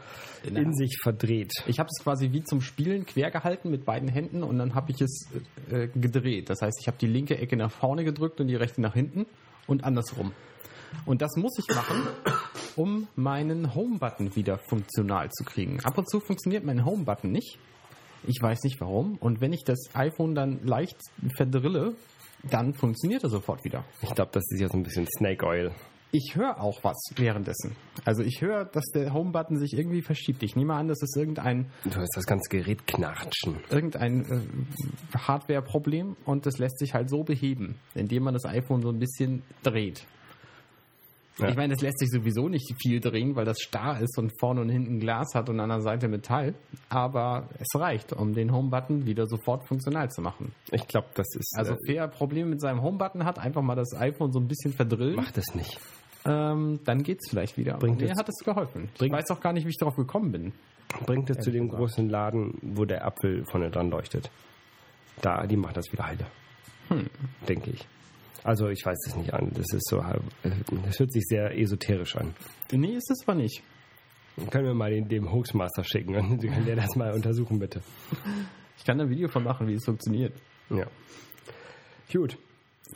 In 0.45 0.57
in 0.57 0.75
sich 0.75 0.97
verdreht. 1.03 1.53
Ich 1.67 1.81
habe 1.81 1.89
es 1.91 2.03
quasi 2.03 2.31
wie 2.31 2.45
zum 2.45 2.61
Spielen 2.61 3.05
quer 3.05 3.33
gehalten 3.33 3.71
mit 3.71 3.85
beiden 3.85 4.09
Händen 4.09 4.45
und 4.45 4.59
dann 4.59 4.77
habe 4.77 4.93
ich 4.93 5.01
es 5.01 5.29
äh, 5.71 5.89
gedreht. 5.89 6.51
Das 6.51 6.63
heißt, 6.63 6.79
ich 6.81 6.87
habe 6.87 6.99
die 6.99 7.09
linke 7.09 7.37
Ecke 7.37 7.57
nach 7.57 7.73
vorne 7.73 8.05
gedrückt 8.05 8.41
und 8.41 8.47
die 8.47 8.57
rechte 8.57 8.81
nach 8.81 8.95
hinten 8.95 9.27
und 9.67 9.83
andersrum. 9.83 10.33
Und 11.05 11.23
das 11.23 11.37
muss 11.37 11.59
ich 11.59 11.75
machen, 11.75 12.03
um 12.77 13.09
meinen 13.17 13.75
Home-Button 13.75 14.35
wieder 14.37 14.59
funktional 14.59 15.31
zu 15.31 15.45
kriegen. 15.45 15.81
Ab 15.85 15.97
und 15.99 16.09
zu 16.11 16.21
funktioniert 16.21 16.65
mein 16.65 16.85
Home-Button 16.85 17.31
nicht. 17.31 17.59
Ich 18.27 18.41
weiß 18.43 18.63
nicht 18.65 18.81
warum. 18.81 19.17
Und 19.19 19.41
wenn 19.41 19.53
ich 19.53 19.65
das 19.65 19.79
iPhone 19.95 20.35
dann 20.35 20.65
leicht 20.65 20.97
verdrille, 21.37 21.95
dann 22.51 22.75
funktioniert 22.75 23.23
er 23.25 23.31
sofort 23.31 23.65
wieder. 23.65 23.85
Ich 24.03 24.15
glaube, 24.15 24.31
das 24.33 24.45
ist 24.51 24.61
ja 24.61 24.69
so 24.69 24.77
ein 24.77 24.83
bisschen 24.83 25.07
Snake 25.19 25.45
Oil. 25.47 25.73
Ich 26.13 26.35
höre 26.37 26.61
auch 26.61 26.83
was 26.83 26.97
währenddessen. 27.17 27.77
Also 28.05 28.23
ich 28.23 28.41
höre, 28.41 28.65
dass 28.65 28.85
der 28.95 29.13
Home-Button 29.13 29.59
sich 29.59 29.75
irgendwie 29.77 30.03
verschiebt. 30.03 30.43
Ich 30.45 30.57
nehme 30.57 30.75
an, 30.75 30.89
das 30.89 31.03
ist 31.03 31.17
irgendein 31.17 31.71
Du 31.85 31.97
hast 31.99 32.17
das 32.17 32.25
ganze 32.27 32.49
Gerät 32.49 32.87
knatschen. 32.87 33.59
irgendein 33.71 34.25
äh, 34.25 35.19
Hardware-Problem 35.19 36.17
und 36.25 36.47
das 36.47 36.59
lässt 36.59 36.79
sich 36.79 36.95
halt 36.95 37.11
so 37.11 37.23
beheben, 37.23 37.77
indem 37.95 38.23
man 38.23 38.35
das 38.35 38.45
iPhone 38.47 38.83
so 38.83 38.89
ein 38.89 38.99
bisschen 38.99 39.43
dreht. 39.63 40.07
Ja. 41.39 41.49
Ich 41.49 41.57
meine, 41.57 41.75
das 41.75 41.83
lässt 41.83 41.99
sich 41.99 42.09
sowieso 42.11 42.49
nicht 42.49 42.75
viel 42.81 42.99
drehen, 42.99 43.37
weil 43.37 43.45
das 43.45 43.61
starr 43.61 44.01
ist 44.01 44.17
und 44.19 44.33
vorne 44.41 44.63
und 44.63 44.71
hinten 44.71 45.01
Glas 45.01 45.35
hat 45.35 45.51
und 45.51 45.61
an 45.61 45.69
der 45.69 45.83
Seite 45.83 46.09
Metall. 46.09 46.55
Aber 46.89 47.49
es 47.59 47.69
reicht, 47.79 48.15
um 48.15 48.33
den 48.33 48.53
Home-Button 48.53 49.05
wieder 49.05 49.27
sofort 49.27 49.67
funktional 49.69 50.11
zu 50.11 50.23
machen. 50.23 50.53
Ich 50.71 50.87
glaube, 50.89 51.09
das 51.15 51.27
ist. 51.35 51.55
Also 51.59 51.75
äh, 51.75 51.79
wer 51.87 52.09
Probleme 52.09 52.51
mit 52.51 52.61
seinem 52.61 52.81
Home-Button 52.81 53.25
hat, 53.25 53.39
einfach 53.39 53.61
mal 53.61 53.75
das 53.75 53.95
iPhone 53.95 54.33
so 54.33 54.41
ein 54.41 54.49
bisschen 54.49 54.73
verdrillen, 54.73 55.17
mach 55.17 55.31
das 55.33 55.55
nicht. 55.55 55.79
ähm, 56.25 56.81
dann 56.85 57.03
geht's 57.03 57.29
vielleicht 57.29 57.59
wieder. 57.59 57.77
Bringt 57.77 58.01
mir 58.01 58.15
hat 58.17 58.29
es 58.29 58.43
geholfen. 58.43 58.89
Ich 58.99 59.13
weiß 59.13 59.31
auch 59.31 59.41
gar 59.41 59.53
nicht, 59.53 59.67
wie 59.67 59.71
ich 59.71 59.79
darauf 59.79 59.97
gekommen 59.97 60.33
bin. 60.33 60.53
Bringt 61.05 61.29
es 61.29 61.39
zu 61.39 61.51
dem 61.51 61.65
gesagt. 61.65 61.81
großen 61.81 62.09
Laden, 62.09 62.55
wo 62.63 62.87
der 62.87 63.05
Apfel 63.05 63.45
vorne 63.45 63.71
dran 63.71 63.91
leuchtet. 63.91 64.31
Da, 65.21 65.47
die 65.47 65.57
macht 65.57 65.77
das 65.77 65.93
wieder 65.93 66.07
heile. 66.07 66.27
Hm. 66.89 67.11
Denke 67.49 67.71
ich. 67.73 67.87
Also 68.47 68.69
ich 68.69 68.87
weiß 68.87 68.97
es 69.09 69.17
nicht 69.17 69.35
an. 69.35 69.51
Das 69.55 69.67
ist 69.73 69.89
so, 69.89 69.99
äh, 69.99 70.21
das 70.85 71.01
hört 71.01 71.13
sich 71.13 71.25
sehr 71.27 71.59
esoterisch 71.59 72.15
an. 72.15 72.33
Nee, 72.71 72.95
ist 72.95 73.11
es 73.11 73.27
aber 73.27 73.35
nicht. 73.35 73.61
Können 74.51 74.67
wir 74.67 74.75
mal 74.75 74.93
den, 74.93 75.09
dem 75.09 75.33
Hoaxmaster 75.33 75.83
schicken 75.83 76.15
und 76.15 76.41
können 76.41 76.65
der 76.65 76.77
das 76.77 76.95
mal 76.95 77.13
untersuchen, 77.13 77.59
bitte. 77.59 77.83
Ich 78.79 78.85
kann 78.85 78.99
da 78.99 79.05
ein 79.05 79.11
Video 79.11 79.27
von 79.27 79.43
machen, 79.43 79.67
wie 79.67 79.75
es 79.75 79.85
funktioniert. 79.85 80.33
Ja. 80.71 80.87
Gut. 82.13 82.39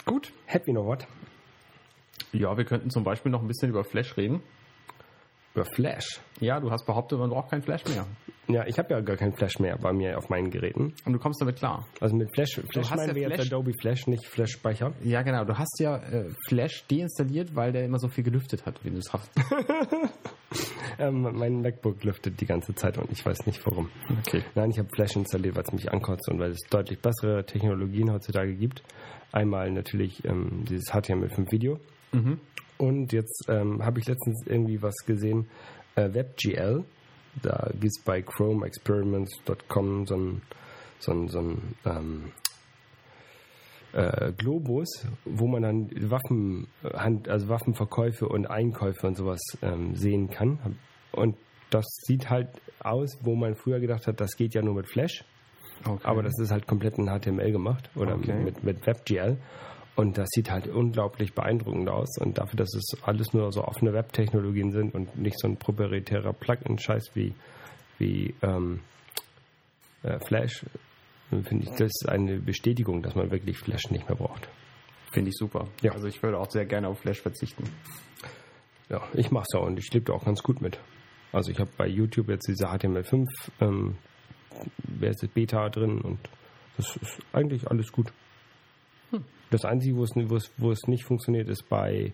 Gut. 0.04 0.32
Happy 0.46 0.72
noch 0.72 0.86
was? 0.86 1.04
Ja, 2.32 2.56
wir 2.56 2.64
könnten 2.64 2.90
zum 2.90 3.02
Beispiel 3.02 3.32
noch 3.32 3.42
ein 3.42 3.48
bisschen 3.48 3.70
über 3.70 3.82
Flash 3.82 4.16
reden. 4.16 4.42
Über 5.54 5.64
Flash. 5.64 6.20
Ja, 6.40 6.60
du 6.60 6.70
hast 6.70 6.86
behauptet, 6.86 7.18
man 7.18 7.30
braucht 7.30 7.50
kein 7.50 7.62
Flash 7.62 7.84
mehr. 7.86 8.06
Ja, 8.48 8.66
ich 8.66 8.78
habe 8.78 8.92
ja 8.94 9.00
gar 9.00 9.16
kein 9.16 9.32
Flash 9.32 9.58
mehr 9.60 9.76
bei 9.78 9.92
mir 9.92 10.16
auf 10.18 10.28
meinen 10.28 10.50
Geräten. 10.50 10.92
Und 11.04 11.12
du 11.12 11.18
kommst 11.18 11.40
damit 11.40 11.56
klar. 11.56 11.86
Also 12.00 12.16
mit 12.16 12.28
Flash, 12.34 12.60
Flash 12.70 12.90
hast 12.90 12.96
meinen 12.96 13.08
ja 13.10 13.14
wir 13.14 13.22
jetzt 13.22 13.34
Flash- 13.34 13.46
Adobe 13.48 13.72
Flash, 13.80 14.06
nicht 14.08 14.26
Flash-Speicher. 14.26 14.92
Ja, 15.04 15.22
genau. 15.22 15.44
Du 15.44 15.56
hast 15.56 15.78
ja 15.80 15.96
äh, 15.98 16.26
Flash 16.48 16.84
deinstalliert, 16.88 17.54
weil 17.54 17.72
der 17.72 17.84
immer 17.84 17.98
so 17.98 18.08
viel 18.08 18.24
gelüftet 18.24 18.66
hat, 18.66 18.84
wie 18.84 18.90
du 18.90 18.98
es 18.98 19.12
hast. 19.12 19.30
Ähm, 20.98 21.22
mein 21.22 21.62
MacBook 21.62 22.02
lüftet 22.04 22.40
die 22.40 22.44
ganze 22.46 22.74
Zeit 22.74 22.98
und 22.98 23.10
ich 23.10 23.24
weiß 23.24 23.46
nicht 23.46 23.64
warum. 23.64 23.88
Okay. 24.26 24.42
Nein, 24.54 24.70
ich 24.70 24.78
habe 24.78 24.88
Flash 24.94 25.16
installiert, 25.16 25.54
weil 25.56 25.62
es 25.62 25.72
mich 25.72 25.90
ankotzt 25.90 26.28
und 26.28 26.38
weil 26.40 26.50
es 26.50 26.58
deutlich 26.68 27.00
bessere 27.00 27.46
Technologien 27.46 28.12
heutzutage 28.12 28.54
gibt. 28.54 28.82
Einmal 29.32 29.70
natürlich 29.70 30.24
ähm, 30.24 30.64
dieses 30.68 30.92
HTML5 30.92 31.50
Video. 31.52 31.78
Und 32.78 33.12
jetzt 33.12 33.44
ähm, 33.48 33.84
habe 33.84 34.00
ich 34.00 34.06
letztens 34.06 34.46
irgendwie 34.46 34.82
was 34.82 34.96
gesehen, 35.06 35.48
äh, 35.96 36.12
WebGL. 36.12 36.84
Da 37.42 37.70
gibt 37.72 37.92
es 37.96 38.02
bei 38.02 38.22
chromeexperiments.com 38.22 40.06
so 40.06 40.16
ein, 40.16 40.42
so 40.98 41.12
ein, 41.12 41.28
so 41.28 41.38
ein 41.40 41.76
ähm, 41.84 42.32
äh, 43.92 44.32
Globus, 44.32 45.06
wo 45.24 45.46
man 45.46 45.62
dann 45.62 45.90
Waffen, 46.10 46.68
also 46.82 47.48
Waffenverkäufe 47.48 48.28
und 48.28 48.46
Einkäufe 48.46 49.06
und 49.06 49.16
sowas 49.16 49.40
ähm, 49.62 49.94
sehen 49.94 50.30
kann. 50.30 50.78
Und 51.12 51.36
das 51.70 51.84
sieht 52.06 52.30
halt 52.30 52.48
aus, 52.80 53.18
wo 53.22 53.34
man 53.34 53.54
früher 53.56 53.80
gedacht 53.80 54.06
hat, 54.06 54.20
das 54.20 54.36
geht 54.36 54.54
ja 54.54 54.62
nur 54.62 54.74
mit 54.74 54.88
Flash. 54.88 55.24
Okay. 55.86 56.00
Aber 56.04 56.22
das 56.22 56.38
ist 56.38 56.50
halt 56.50 56.66
komplett 56.66 56.98
in 56.98 57.06
HTML 57.06 57.52
gemacht 57.52 57.90
oder 57.94 58.14
Okay. 58.16 58.34
mit, 58.42 58.62
mit 58.64 58.86
WebGL. 58.86 59.36
Und 59.96 60.16
das 60.16 60.28
sieht 60.30 60.50
halt 60.50 60.66
unglaublich 60.68 61.34
beeindruckend 61.34 61.88
aus. 61.90 62.16
Und 62.18 62.38
dafür, 62.38 62.56
dass 62.58 62.74
es 62.74 63.02
alles 63.02 63.32
nur 63.32 63.52
so 63.52 63.64
offene 63.64 63.92
Web-Technologien 63.92 64.70
sind 64.72 64.94
und 64.94 65.16
nicht 65.18 65.38
so 65.38 65.48
ein 65.48 65.56
proprietärer 65.56 66.32
Plugin-Scheiß 66.32 67.10
wie, 67.14 67.34
wie 67.98 68.34
ähm, 68.42 68.80
äh, 70.02 70.18
Flash, 70.20 70.64
finde 71.30 71.64
ich, 71.64 71.70
das 71.70 71.90
ist 71.90 72.08
eine 72.08 72.38
Bestätigung, 72.38 73.02
dass 73.02 73.14
man 73.14 73.30
wirklich 73.30 73.58
Flash 73.58 73.90
nicht 73.90 74.08
mehr 74.08 74.16
braucht. 74.16 74.48
Finde 75.12 75.30
ich 75.30 75.36
super. 75.36 75.66
Ja. 75.82 75.92
Also 75.92 76.06
ich 76.06 76.22
würde 76.22 76.38
auch 76.38 76.50
sehr 76.50 76.64
gerne 76.66 76.88
auf 76.88 77.00
Flash 77.00 77.20
verzichten. 77.20 77.64
Ja, 78.88 79.02
ich 79.12 79.30
mache 79.30 79.44
es 79.48 79.54
ja 79.54 79.60
und 79.60 79.78
ich 79.78 79.92
lebe 79.92 80.06
da 80.06 80.12
auch 80.14 80.24
ganz 80.24 80.42
gut 80.42 80.60
mit. 80.60 80.78
Also 81.32 81.50
ich 81.50 81.58
habe 81.60 81.70
bei 81.76 81.86
YouTube 81.86 82.28
jetzt 82.28 82.48
diese 82.48 82.66
HTML5 82.68 83.26
ähm, 83.60 83.96
wer 84.84 85.10
ist 85.10 85.22
das, 85.22 85.30
Beta 85.30 85.68
drin 85.68 86.00
und 86.00 86.18
das 86.76 86.96
ist 86.96 87.18
eigentlich 87.32 87.68
alles 87.70 87.90
gut. 87.92 88.12
Das 89.50 89.64
Einzige, 89.64 89.96
wo 89.96 90.04
es, 90.04 90.10
wo, 90.14 90.36
es, 90.36 90.50
wo 90.58 90.70
es 90.70 90.86
nicht 90.86 91.04
funktioniert, 91.04 91.48
ist 91.48 91.68
bei 91.68 92.12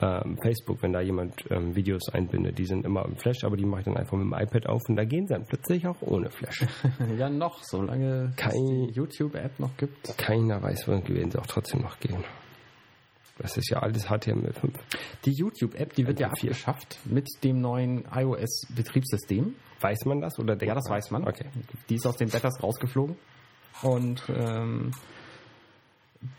ähm, 0.00 0.38
Facebook, 0.40 0.82
wenn 0.82 0.92
da 0.92 1.00
jemand 1.00 1.34
ähm, 1.50 1.74
Videos 1.74 2.08
einbindet. 2.12 2.56
Die 2.58 2.64
sind 2.64 2.86
immer 2.86 3.04
im 3.04 3.16
Flash, 3.16 3.42
aber 3.44 3.56
die 3.56 3.64
mache 3.66 3.80
ich 3.80 3.84
dann 3.86 3.96
einfach 3.96 4.16
mit 4.16 4.26
dem 4.26 4.32
iPad 4.32 4.66
auf 4.68 4.80
und 4.88 4.96
da 4.96 5.04
gehen 5.04 5.26
sie 5.26 5.34
dann 5.34 5.44
plötzlich 5.46 5.86
auch 5.86 6.00
ohne 6.00 6.30
Flash. 6.30 6.64
ja, 7.18 7.28
noch, 7.28 7.62
solange 7.64 8.32
Kein- 8.36 8.50
es 8.52 8.56
die 8.56 8.92
YouTube-App 8.94 9.58
noch 9.58 9.76
gibt. 9.76 10.16
Keiner 10.16 10.62
weiß, 10.62 10.86
werden 10.88 11.30
sie 11.30 11.38
auch 11.38 11.46
trotzdem 11.46 11.82
noch 11.82 11.98
gehen. 11.98 12.24
Das 13.40 13.56
ist 13.56 13.70
ja 13.70 13.78
alles 13.78 14.08
HTML5. 14.08 14.70
Die 15.24 15.32
YouTube-App, 15.32 15.94
die 15.94 16.06
wird 16.06 16.20
ja 16.20 16.28
MP4. 16.28 16.42
abgeschafft 16.42 16.98
mit 17.04 17.26
dem 17.42 17.60
neuen 17.60 18.04
iOS-Betriebssystem. 18.14 19.54
Weiß 19.80 20.04
man 20.04 20.20
das 20.20 20.38
oder 20.38 20.56
denkt 20.56 20.68
Ja, 20.68 20.74
das 20.74 20.88
weiß 20.88 21.10
man. 21.10 21.26
Okay. 21.26 21.46
Die 21.88 21.94
ist 21.94 22.06
aus 22.06 22.16
den 22.16 22.28
Betas 22.28 22.62
rausgeflogen. 22.62 23.16
Und 23.82 24.22
ähm, 24.28 24.90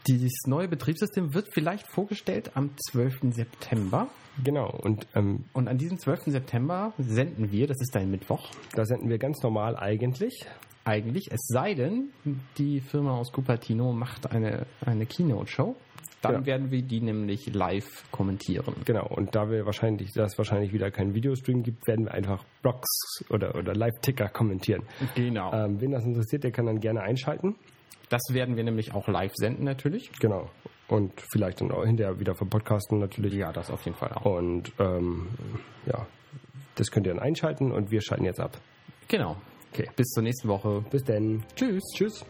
dieses 0.08 0.44
neue 0.46 0.68
Betriebssystem 0.68 1.34
wird 1.34 1.48
vielleicht 1.52 1.88
vorgestellt 1.88 2.52
am 2.56 2.72
12. 2.92 3.34
September. 3.34 4.08
Genau. 4.44 4.70
Und 4.70 5.08
ähm, 5.16 5.46
Und 5.54 5.68
an 5.68 5.78
diesem 5.78 5.98
12. 5.98 6.26
September 6.26 6.94
senden 7.00 7.52
wir, 7.52 7.68
das 7.68 7.78
ist 7.82 7.96
ein 7.98 8.12
Mittwoch, 8.12 8.52
da 8.76 8.86
senden 8.86 9.10
wir 9.10 9.18
ganz 9.18 9.42
normal 9.42 9.76
eigentlich. 9.76 10.46
eigentlich, 10.84 11.32
es 11.32 11.42
sei 11.48 11.74
denn, 11.74 12.12
die 12.58 12.80
Firma 12.80 13.18
aus 13.18 13.32
Cupertino 13.32 13.92
macht 13.92 14.32
eine, 14.32 14.66
eine 14.86 15.06
Keynote-Show. 15.06 15.76
Dann 16.22 16.42
Ja. 16.42 16.46
werden 16.46 16.72
wir 16.72 16.82
die 16.84 17.02
nämlich 17.02 17.52
live 17.54 18.04
kommentieren. 18.12 18.76
Genau, 18.86 19.08
und 19.08 19.36
da 19.36 19.50
wir 19.50 19.66
wahrscheinlich, 19.66 20.12
da 20.14 20.26
es 20.26 20.38
wahrscheinlich 20.38 20.72
wieder 20.72 20.92
keinen 20.92 21.16
Videostream 21.16 21.64
gibt, 21.64 21.88
werden 21.88 22.06
wir 22.06 22.14
einfach 22.14 22.44
Blogs 22.62 23.24
oder, 23.30 23.56
oder 23.56 23.74
Live-Ticker 23.74 24.30
kommentieren. 24.30 24.84
Genau. 25.16 25.52
Ähm, 25.54 25.82
wen 25.82 25.92
das 25.92 26.06
interessiert, 26.06 26.44
der 26.44 26.52
kann 26.52 26.68
dann 26.68 26.80
gerne 26.80 27.02
einschalten. 27.02 27.56
Das 28.10 28.22
werden 28.32 28.56
wir 28.56 28.64
nämlich 28.64 28.94
auch 28.94 29.08
live 29.08 29.32
senden 29.36 29.64
natürlich. 29.64 30.12
Genau. 30.20 30.50
Und 30.88 31.14
vielleicht 31.32 31.62
dann 31.62 31.72
auch 31.72 31.86
hinterher 31.86 32.20
wieder 32.20 32.36
verpodcasten 32.36 33.00
natürlich. 33.00 33.34
Ja, 33.34 33.54
das 33.54 33.72
auf 33.72 33.86
jeden 33.86 33.96
Fall 33.98 34.12
auch. 34.14 34.26
Und 34.26 34.74
ähm, 34.80 35.28
ja, 35.86 36.06
das 36.76 36.92
könnt 36.92 37.08
ihr 37.08 37.14
dann 37.14 37.24
einschalten 37.24 37.72
und 37.72 37.90
wir 37.90 38.02
schalten 38.02 38.26
jetzt 38.26 38.42
ab. 38.42 38.60
Genau. 39.08 39.38
Okay. 39.72 39.90
Bis 39.96 40.08
zur 40.10 40.24
nächsten 40.24 40.50
Woche. 40.50 40.84
Bis 40.92 41.04
dann. 41.06 41.44
Tschüss. 41.56 41.82
Tschüss. 41.96 42.26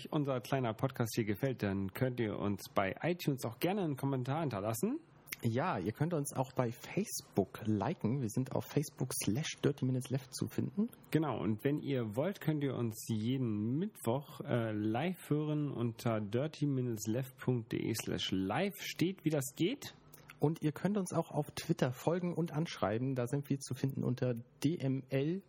Euch 0.00 0.12
unser 0.12 0.40
kleiner 0.40 0.72
Podcast 0.72 1.14
hier 1.14 1.24
gefällt, 1.24 1.62
dann 1.62 1.92
könnt 1.92 2.20
ihr 2.20 2.38
uns 2.38 2.68
bei 2.74 2.94
iTunes 3.02 3.44
auch 3.44 3.58
gerne 3.58 3.82
einen 3.82 3.96
Kommentar 3.96 4.40
hinterlassen. 4.40 5.00
Ja, 5.42 5.78
ihr 5.78 5.92
könnt 5.92 6.12
uns 6.12 6.34
auch 6.34 6.52
bei 6.52 6.70
Facebook 6.70 7.60
liken. 7.64 8.20
Wir 8.20 8.28
sind 8.28 8.52
auf 8.52 8.66
Facebook 8.66 9.08
slash 9.24 9.56
Dirty 9.64 9.86
Minutes 9.86 10.10
Left 10.10 10.34
zu 10.34 10.48
finden. 10.48 10.90
Genau, 11.10 11.40
und 11.40 11.64
wenn 11.64 11.80
ihr 11.80 12.14
wollt, 12.14 12.42
könnt 12.42 12.62
ihr 12.62 12.74
uns 12.74 13.06
jeden 13.08 13.78
Mittwoch 13.78 14.42
äh, 14.42 14.72
live 14.72 15.30
hören 15.30 15.70
unter 15.70 16.20
dirty-left.de 16.20 17.94
slash 17.94 18.32
live. 18.32 18.74
Steht, 18.80 19.24
wie 19.24 19.30
das 19.30 19.54
geht. 19.56 19.94
Und 20.40 20.60
ihr 20.62 20.72
könnt 20.72 20.98
uns 20.98 21.12
auch 21.12 21.30
auf 21.30 21.50
Twitter 21.52 21.92
folgen 21.92 22.34
und 22.34 22.52
anschreiben. 22.52 23.14
Da 23.14 23.26
sind 23.26 23.48
wir 23.48 23.60
zu 23.60 23.74
finden 23.74 24.04
unter 24.04 24.34
dml-podcast. 24.62 25.42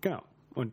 Genau. 0.00 0.22
Und 0.54 0.72